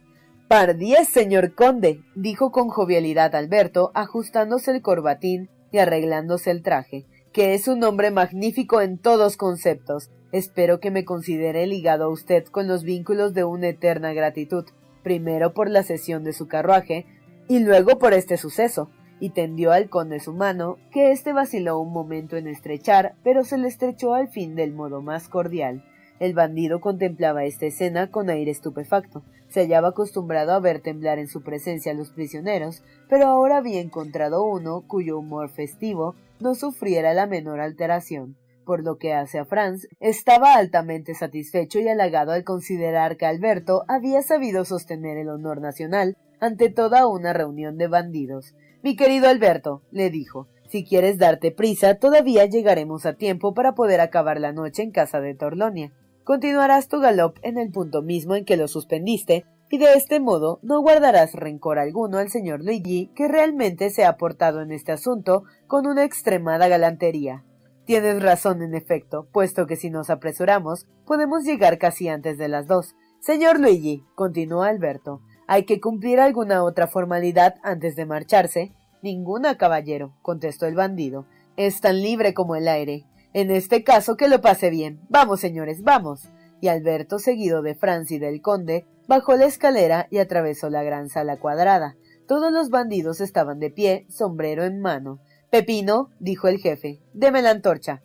Pardiez, 0.48 1.08
señor 1.08 1.56
conde, 1.56 2.02
dijo 2.16 2.52
con 2.52 2.70
jovialidad 2.70 3.36
Alberto, 3.36 3.92
ajustándose 3.94 4.72
el 4.72 4.82
corbatín 4.82 5.50
y 5.72 5.78
arreglándose 5.78 6.52
el 6.52 6.64
traje, 6.64 7.06
que 7.32 7.54
es 7.54 7.68
un 7.68 7.84
hombre 7.84 8.12
magnífico 8.12 8.82
en 8.82 8.98
todos 8.98 9.38
conceptos. 9.38 10.10
Espero 10.32 10.80
que 10.80 10.92
me 10.92 11.06
considere 11.06 11.66
ligado 11.68 12.06
a 12.06 12.10
usted 12.10 12.46
con 12.46 12.68
los 12.68 12.84
vínculos 12.84 13.34
de 13.34 13.46
una 13.46 13.70
eterna 13.70 14.14
gratitud, 14.14 14.66
primero 15.04 15.54
por 15.54 15.70
la 15.70 15.84
cesión 15.84 16.24
de 16.24 16.34
su 16.34 16.48
carruaje 16.48 17.06
y 17.48 17.60
luego 17.60 17.98
por 17.98 18.14
este 18.14 18.36
suceso 18.36 18.90
y 19.20 19.30
tendió 19.32 19.72
al 19.72 19.90
conde 19.90 20.20
su 20.20 20.34
mano, 20.34 20.78
que 20.92 21.12
éste 21.12 21.34
vaciló 21.34 21.80
un 21.80 21.92
momento 21.92 22.38
en 22.38 22.48
estrechar, 22.48 23.16
pero 23.24 23.44
se 23.44 23.58
le 23.58 23.68
estrechó 23.68 24.14
al 24.14 24.28
fin 24.28 24.56
del 24.56 24.74
modo 24.74 25.02
más 25.02 25.30
cordial. 25.30 25.84
El 26.20 26.34
bandido 26.34 26.82
contemplaba 26.82 27.46
esta 27.46 27.68
escena 27.68 28.10
con 28.10 28.30
aire 28.30 28.52
estupefacto. 28.52 29.24
Se 29.50 29.62
hallaba 29.62 29.90
acostumbrado 29.90 30.52
a 30.54 30.60
ver 30.60 30.82
temblar 30.82 31.20
en 31.20 31.28
su 31.28 31.42
presencia 31.42 31.92
a 31.92 31.96
los 31.96 32.10
prisioneros, 32.10 32.84
pero 33.08 33.28
ahora 33.28 33.58
había 33.58 33.80
encontrado 33.80 34.44
uno 34.44 34.84
cuyo 34.88 35.20
humor 35.20 35.50
festivo 35.50 36.16
no 36.40 36.56
sufriera 36.56 37.14
la 37.14 37.28
menor 37.28 37.60
alteración. 37.60 38.36
Por 38.66 38.84
lo 38.84 38.98
que 38.98 39.14
hace 39.14 39.40
a 39.40 39.46
Franz, 39.46 39.88
estaba 40.02 40.56
altamente 40.56 41.14
satisfecho 41.14 41.80
y 41.80 41.88
halagado 41.88 42.34
al 42.34 42.44
considerar 42.44 43.16
que 43.16 43.26
Alberto 43.26 43.84
había 43.88 44.22
sabido 44.22 44.66
sostener 44.66 45.18
el 45.18 45.30
honor 45.30 45.62
nacional 45.62 46.18
ante 46.42 46.70
toda 46.70 47.08
una 47.08 47.32
reunión 47.32 47.78
de 47.78 47.88
bandidos. 47.88 48.54
Mi 48.88 48.96
querido 48.96 49.28
Alberto, 49.28 49.82
le 49.92 50.10
dijo, 50.10 50.48
si 50.70 50.86
quieres 50.86 51.18
darte 51.18 51.52
prisa, 51.52 51.96
todavía 51.96 52.46
llegaremos 52.46 53.06
a 53.06 53.16
tiempo 53.16 53.54
para 53.54 53.76
poder 53.76 54.00
acabar 54.00 54.40
la 54.40 54.54
noche 54.54 54.82
en 54.82 54.92
casa 54.92 55.20
de 55.20 55.36
Torlonia. 55.36 55.92
Continuarás 56.24 56.88
tu 56.88 57.02
galop 57.02 57.38
en 57.42 57.58
el 57.58 57.70
punto 57.70 58.02
mismo 58.02 58.36
en 58.36 58.46
que 58.46 58.56
lo 58.56 58.70
suspendiste, 58.70 59.44
y 59.70 59.78
de 59.78 59.96
este 59.96 60.22
modo 60.22 60.62
no 60.62 60.80
guardarás 60.80 61.34
rencor 61.34 61.80
alguno 61.80 62.18
al 62.18 62.30
señor 62.30 62.64
Luigi, 62.64 63.12
que 63.14 63.28
realmente 63.28 63.90
se 63.90 64.06
ha 64.06 64.16
portado 64.16 64.62
en 64.62 64.72
este 64.72 64.94
asunto 64.94 65.44
con 65.68 65.86
una 65.86 66.06
extremada 66.06 66.70
galantería. 66.70 67.44
Tienes 67.84 68.24
razón, 68.24 68.62
en 68.62 68.74
efecto, 68.74 69.28
puesto 69.34 69.68
que 69.68 69.76
si 69.76 69.90
nos 69.90 70.10
apresuramos, 70.10 70.88
podemos 71.06 71.44
llegar 71.44 71.78
casi 71.78 72.08
antes 72.08 72.38
de 72.38 72.48
las 72.48 72.68
dos. 72.68 72.96
Señor 73.20 73.60
Luigi, 73.60 74.06
continuó 74.16 74.64
Alberto, 74.64 75.20
¿hay 75.46 75.66
que 75.66 75.82
cumplir 75.82 76.22
alguna 76.22 76.64
otra 76.64 76.88
formalidad 76.88 77.56
antes 77.64 77.98
de 77.98 78.06
marcharse? 78.06 78.77
Ninguna, 79.02 79.58
caballero, 79.58 80.14
contestó 80.22 80.66
el 80.66 80.76
bandido. 80.76 81.26
Es 81.56 81.82
tan 81.82 82.02
libre 82.02 82.34
como 82.34 82.56
el 82.56 82.68
aire. 82.68 83.06
En 83.34 83.52
este 83.52 83.84
caso 83.84 84.16
que 84.18 84.28
lo 84.28 84.42
pase 84.42 84.70
bien. 84.70 85.00
Vamos, 85.10 85.40
señores, 85.40 85.84
vamos. 85.84 86.30
Y 86.62 86.70
Alberto, 86.70 87.20
seguido 87.20 87.62
de 87.62 87.76
Franz 87.76 88.12
y 88.12 88.20
del 88.20 88.42
conde, 88.42 88.86
bajó 89.08 89.36
la 89.36 89.46
escalera 89.46 90.08
y 90.10 90.18
atravesó 90.18 90.70
la 90.70 90.84
gran 90.84 91.10
sala 91.10 91.38
cuadrada. 91.38 91.96
Todos 92.28 92.52
los 92.52 92.70
bandidos 92.70 93.22
estaban 93.22 93.60
de 93.60 93.70
pie, 93.70 94.06
sombrero 94.10 94.64
en 94.64 94.82
mano. 94.82 95.20
Pepino, 95.50 96.10
dijo 96.20 96.48
el 96.48 96.58
jefe, 96.58 97.00
deme 97.14 97.42
la 97.42 97.52
antorcha. 97.52 98.02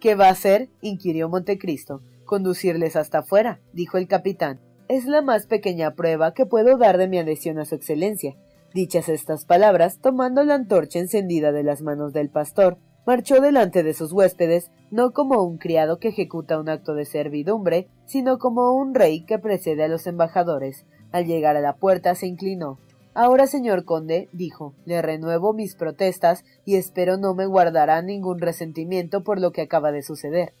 ¿Qué 0.00 0.14
va 0.14 0.26
a 0.26 0.32
hacer? 0.32 0.70
inquirió 0.80 1.28
Montecristo. 1.28 2.02
Conducirles 2.24 2.96
hasta 2.96 3.18
afuera, 3.18 3.60
dijo 3.72 3.98
el 3.98 4.08
capitán. 4.08 4.60
Es 4.88 5.04
la 5.04 5.22
más 5.22 5.46
pequeña 5.46 5.94
prueba 5.94 6.32
que 6.32 6.46
puedo 6.46 6.78
dar 6.78 6.98
de 6.98 7.06
mi 7.06 7.18
adhesión 7.18 7.58
a 7.58 7.64
su 7.64 7.74
excelencia. 7.74 8.34
Dichas 8.72 9.08
estas 9.08 9.44
palabras, 9.46 9.98
tomando 10.00 10.44
la 10.44 10.54
antorcha 10.54 11.00
encendida 11.00 11.50
de 11.50 11.64
las 11.64 11.82
manos 11.82 12.12
del 12.12 12.30
pastor, 12.30 12.78
marchó 13.04 13.40
delante 13.40 13.82
de 13.82 13.94
sus 13.94 14.12
huéspedes, 14.12 14.70
no 14.92 15.10
como 15.10 15.42
un 15.42 15.58
criado 15.58 15.98
que 15.98 16.08
ejecuta 16.08 16.60
un 16.60 16.68
acto 16.68 16.94
de 16.94 17.04
servidumbre, 17.04 17.88
sino 18.06 18.38
como 18.38 18.72
un 18.74 18.94
rey 18.94 19.24
que 19.24 19.40
precede 19.40 19.82
a 19.82 19.88
los 19.88 20.06
embajadores. 20.06 20.86
Al 21.10 21.26
llegar 21.26 21.56
a 21.56 21.60
la 21.60 21.76
puerta 21.76 22.14
se 22.14 22.28
inclinó. 22.28 22.78
Ahora, 23.12 23.48
señor 23.48 23.84
conde, 23.84 24.28
dijo, 24.32 24.74
le 24.84 25.02
renuevo 25.02 25.52
mis 25.52 25.74
protestas 25.74 26.44
y 26.64 26.76
espero 26.76 27.16
no 27.16 27.34
me 27.34 27.46
guardará 27.46 28.00
ningún 28.02 28.38
resentimiento 28.38 29.24
por 29.24 29.40
lo 29.40 29.50
que 29.50 29.62
acaba 29.62 29.90
de 29.90 30.02
suceder. 30.02 30.54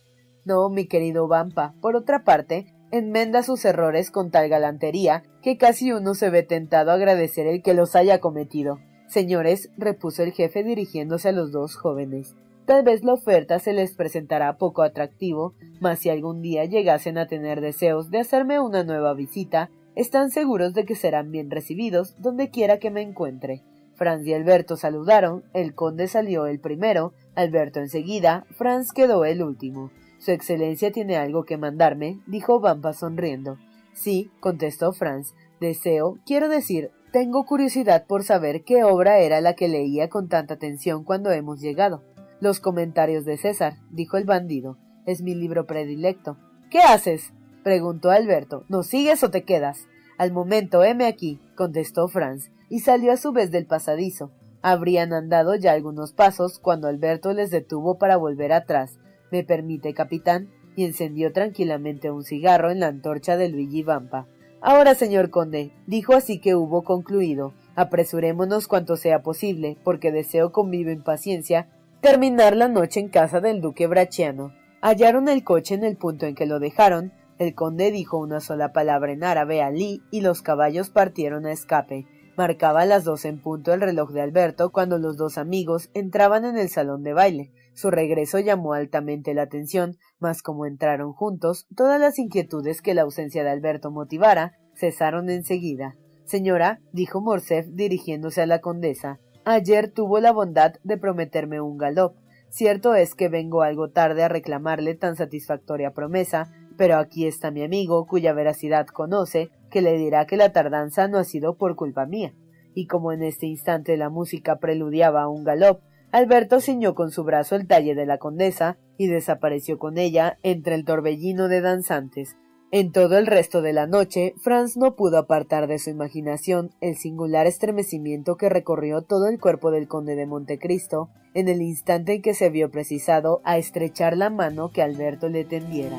No, 0.44 0.68
mi 0.68 0.88
querido 0.88 1.28
Vampa. 1.28 1.74
Por 1.80 1.94
otra 1.94 2.24
parte, 2.24 2.74
enmenda 2.90 3.42
sus 3.42 3.64
errores 3.64 4.10
con 4.10 4.30
tal 4.30 4.48
galantería 4.48 5.22
que 5.42 5.56
casi 5.56 5.92
uno 5.92 6.14
se 6.14 6.30
ve 6.30 6.42
tentado 6.42 6.90
a 6.90 6.94
agradecer 6.94 7.46
el 7.46 7.62
que 7.62 7.74
los 7.74 7.96
haya 7.96 8.20
cometido. 8.20 8.78
Señores, 9.06 9.70
repuso 9.76 10.22
el 10.22 10.32
jefe 10.32 10.62
dirigiéndose 10.62 11.30
a 11.30 11.32
los 11.32 11.50
dos 11.52 11.76
jóvenes, 11.76 12.36
tal 12.66 12.84
vez 12.84 13.02
la 13.02 13.14
oferta 13.14 13.58
se 13.58 13.72
les 13.72 13.96
presentará 13.96 14.56
poco 14.56 14.82
atractivo, 14.82 15.54
mas 15.80 15.98
si 15.98 16.10
algún 16.10 16.42
día 16.42 16.64
llegasen 16.64 17.18
a 17.18 17.26
tener 17.26 17.60
deseos 17.60 18.10
de 18.10 18.20
hacerme 18.20 18.60
una 18.60 18.84
nueva 18.84 19.14
visita, 19.14 19.70
están 19.96 20.30
seguros 20.30 20.74
de 20.74 20.84
que 20.84 20.94
serán 20.94 21.32
bien 21.32 21.50
recibidos 21.50 22.14
donde 22.20 22.50
quiera 22.50 22.78
que 22.78 22.90
me 22.90 23.02
encuentre. 23.02 23.64
Franz 23.96 24.26
y 24.26 24.32
Alberto 24.32 24.76
saludaron, 24.76 25.44
el 25.52 25.74
conde 25.74 26.06
salió 26.06 26.46
el 26.46 26.60
primero, 26.60 27.12
Alberto 27.34 27.80
enseguida, 27.80 28.46
Franz 28.56 28.92
quedó 28.92 29.24
el 29.24 29.42
último. 29.42 29.90
Su 30.20 30.32
excelencia 30.32 30.92
tiene 30.92 31.16
algo 31.16 31.44
que 31.44 31.56
mandarme, 31.56 32.20
dijo 32.26 32.60
Vampa 32.60 32.92
sonriendo. 32.92 33.58
Sí, 33.94 34.30
contestó 34.38 34.92
Franz. 34.92 35.34
Deseo, 35.60 36.18
quiero 36.26 36.50
decir, 36.50 36.90
tengo 37.10 37.44
curiosidad 37.46 38.06
por 38.06 38.22
saber 38.22 38.62
qué 38.62 38.84
obra 38.84 39.18
era 39.18 39.40
la 39.40 39.54
que 39.54 39.66
leía 39.66 40.08
con 40.10 40.28
tanta 40.28 40.54
atención 40.54 41.04
cuando 41.04 41.30
hemos 41.32 41.60
llegado. 41.60 42.02
Los 42.38 42.60
comentarios 42.60 43.24
de 43.24 43.38
César, 43.38 43.78
dijo 43.90 44.18
el 44.18 44.24
bandido. 44.24 44.76
Es 45.06 45.22
mi 45.22 45.34
libro 45.34 45.66
predilecto. 45.66 46.36
¿Qué 46.70 46.80
haces? 46.80 47.32
preguntó 47.64 48.10
Alberto. 48.10 48.64
¿No 48.68 48.82
sigues 48.82 49.24
o 49.24 49.30
te 49.30 49.44
quedas? 49.44 49.88
Al 50.18 50.32
momento, 50.32 50.84
heme 50.84 51.06
aquí, 51.06 51.40
contestó 51.56 52.06
Franz, 52.06 52.50
y 52.68 52.80
salió 52.80 53.10
a 53.12 53.16
su 53.16 53.32
vez 53.32 53.50
del 53.50 53.64
pasadizo. 53.64 54.30
Habrían 54.60 55.14
andado 55.14 55.54
ya 55.54 55.72
algunos 55.72 56.12
pasos 56.12 56.58
cuando 56.58 56.88
Alberto 56.88 57.32
les 57.32 57.50
detuvo 57.50 57.96
para 57.96 58.18
volver 58.18 58.52
atrás, 58.52 58.98
¿Me 59.30 59.44
permite, 59.44 59.94
capitán? 59.94 60.48
y 60.76 60.84
encendió 60.84 61.32
tranquilamente 61.32 62.10
un 62.10 62.24
cigarro 62.24 62.70
en 62.70 62.80
la 62.80 62.88
antorcha 62.88 63.36
de 63.36 63.48
Luigi 63.48 63.82
Vampa. 63.82 64.26
Ahora, 64.60 64.94
señor 64.94 65.30
conde, 65.30 65.72
dijo 65.86 66.14
así 66.14 66.38
que 66.38 66.54
hubo 66.54 66.82
concluido. 66.82 67.54
Apresurémonos 67.76 68.68
cuanto 68.68 68.96
sea 68.96 69.22
posible, 69.22 69.76
porque 69.84 70.12
deseo 70.12 70.52
con 70.52 70.70
viva 70.70 70.92
impaciencia 70.92 71.68
terminar 72.00 72.56
la 72.56 72.68
noche 72.68 73.00
en 73.00 73.08
casa 73.08 73.40
del 73.40 73.60
duque 73.60 73.86
Bracciano. 73.86 74.52
Hallaron 74.80 75.28
el 75.28 75.44
coche 75.44 75.74
en 75.74 75.84
el 75.84 75.96
punto 75.96 76.26
en 76.26 76.34
que 76.34 76.46
lo 76.46 76.58
dejaron. 76.58 77.12
El 77.38 77.54
conde 77.54 77.90
dijo 77.90 78.18
una 78.18 78.40
sola 78.40 78.72
palabra 78.72 79.12
en 79.12 79.24
árabe 79.24 79.62
a 79.62 79.70
Lee 79.70 80.02
y 80.10 80.20
los 80.20 80.42
caballos 80.42 80.90
partieron 80.90 81.46
a 81.46 81.52
escape. 81.52 82.06
Marcaba 82.36 82.86
las 82.86 83.04
dos 83.04 83.24
en 83.24 83.38
punto 83.38 83.72
el 83.74 83.80
reloj 83.80 84.12
de 84.12 84.22
Alberto 84.22 84.70
cuando 84.70 84.98
los 84.98 85.16
dos 85.16 85.36
amigos 85.36 85.90
entraban 85.94 86.44
en 86.44 86.56
el 86.56 86.70
salón 86.70 87.02
de 87.02 87.12
baile. 87.12 87.50
Su 87.72 87.90
regreso 87.90 88.38
llamó 88.38 88.74
altamente 88.74 89.34
la 89.34 89.42
atención, 89.42 89.96
mas 90.18 90.42
como 90.42 90.66
entraron 90.66 91.12
juntos, 91.12 91.66
todas 91.74 92.00
las 92.00 92.18
inquietudes 92.18 92.82
que 92.82 92.94
la 92.94 93.02
ausencia 93.02 93.42
de 93.42 93.50
Alberto 93.50 93.90
motivara 93.90 94.58
cesaron 94.74 95.30
enseguida. 95.30 95.96
Señora, 96.24 96.80
dijo 96.92 97.20
Morcerf 97.20 97.66
dirigiéndose 97.68 98.42
a 98.42 98.46
la 98.46 98.60
condesa, 98.60 99.18
ayer 99.44 99.90
tuvo 99.90 100.20
la 100.20 100.32
bondad 100.32 100.74
de 100.84 100.96
prometerme 100.96 101.60
un 101.60 101.78
galop. 101.78 102.16
Cierto 102.50 102.94
es 102.94 103.14
que 103.14 103.28
vengo 103.28 103.62
algo 103.62 103.90
tarde 103.90 104.24
a 104.24 104.28
reclamarle 104.28 104.94
tan 104.94 105.16
satisfactoria 105.16 105.92
promesa, 105.92 106.52
pero 106.76 106.96
aquí 106.96 107.26
está 107.26 107.50
mi 107.50 107.62
amigo, 107.62 108.06
cuya 108.06 108.32
veracidad 108.32 108.86
conoce, 108.86 109.50
que 109.70 109.82
le 109.82 109.96
dirá 109.98 110.26
que 110.26 110.36
la 110.36 110.52
tardanza 110.52 111.08
no 111.08 111.18
ha 111.18 111.24
sido 111.24 111.56
por 111.56 111.76
culpa 111.76 112.06
mía. 112.06 112.34
Y 112.74 112.86
como 112.86 113.12
en 113.12 113.22
este 113.22 113.46
instante 113.46 113.96
la 113.96 114.08
música 114.08 114.58
preludiaba 114.58 115.22
a 115.22 115.28
un 115.28 115.44
galop, 115.44 115.82
Alberto 116.12 116.60
ciñó 116.60 116.94
con 116.94 117.10
su 117.10 117.22
brazo 117.22 117.54
el 117.54 117.66
talle 117.66 117.94
de 117.94 118.06
la 118.06 118.18
condesa 118.18 118.78
y 118.96 119.06
desapareció 119.06 119.78
con 119.78 119.96
ella 119.96 120.38
entre 120.42 120.74
el 120.74 120.84
torbellino 120.84 121.48
de 121.48 121.60
danzantes. 121.60 122.36
En 122.72 122.92
todo 122.92 123.18
el 123.18 123.26
resto 123.26 123.62
de 123.62 123.72
la 123.72 123.86
noche, 123.86 124.34
Franz 124.38 124.76
no 124.76 124.94
pudo 124.94 125.18
apartar 125.18 125.66
de 125.66 125.78
su 125.78 125.90
imaginación 125.90 126.70
el 126.80 126.96
singular 126.96 127.46
estremecimiento 127.46 128.36
que 128.36 128.48
recorrió 128.48 129.02
todo 129.02 129.28
el 129.28 129.40
cuerpo 129.40 129.70
del 129.70 129.88
conde 129.88 130.14
de 130.14 130.26
Montecristo 130.26 131.10
en 131.34 131.48
el 131.48 131.62
instante 131.62 132.14
en 132.14 132.22
que 132.22 132.34
se 132.34 132.50
vio 132.50 132.70
precisado 132.70 133.40
a 133.44 133.58
estrechar 133.58 134.16
la 134.16 134.30
mano 134.30 134.70
que 134.70 134.82
Alberto 134.82 135.28
le 135.28 135.44
tendiera. 135.44 135.96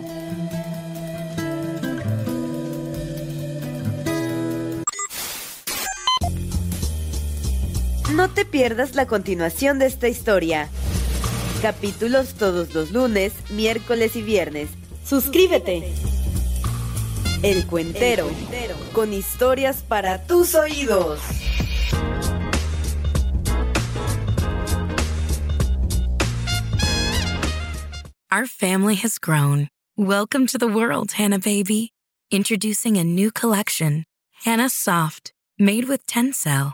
No 8.16 8.30
te 8.30 8.44
pierdas 8.44 8.96
la 8.96 9.06
continuación 9.06 9.80
de 9.80 9.86
esta 9.86 10.10
historia. 10.10 10.68
Capítulos 11.62 12.34
todos 12.34 12.74
los 12.74 12.92
lunes, 12.92 13.32
miércoles 13.50 14.18
y 14.18 14.22
viernes. 14.22 14.70
Suscríbete. 15.06 15.94
El 17.42 17.66
Cuentero, 17.68 18.30
con 18.92 19.14
historias 19.14 19.82
para 19.84 20.26
tus 20.28 20.56
oídos. 20.56 21.22
Our 28.30 28.46
family 28.46 28.96
has 28.96 29.18
grown. 29.20 29.70
Welcome 29.96 30.48
to 30.48 30.58
the 30.58 30.68
world, 30.68 31.14
Hannah 31.14 31.40
Baby. 31.40 31.94
Introducing 32.30 32.98
a 32.98 33.04
new 33.04 33.32
collection, 33.32 34.04
Hannah 34.46 34.70
Soft, 34.70 35.32
made 35.58 35.86
with 35.86 36.06
Tencel. 36.08 36.74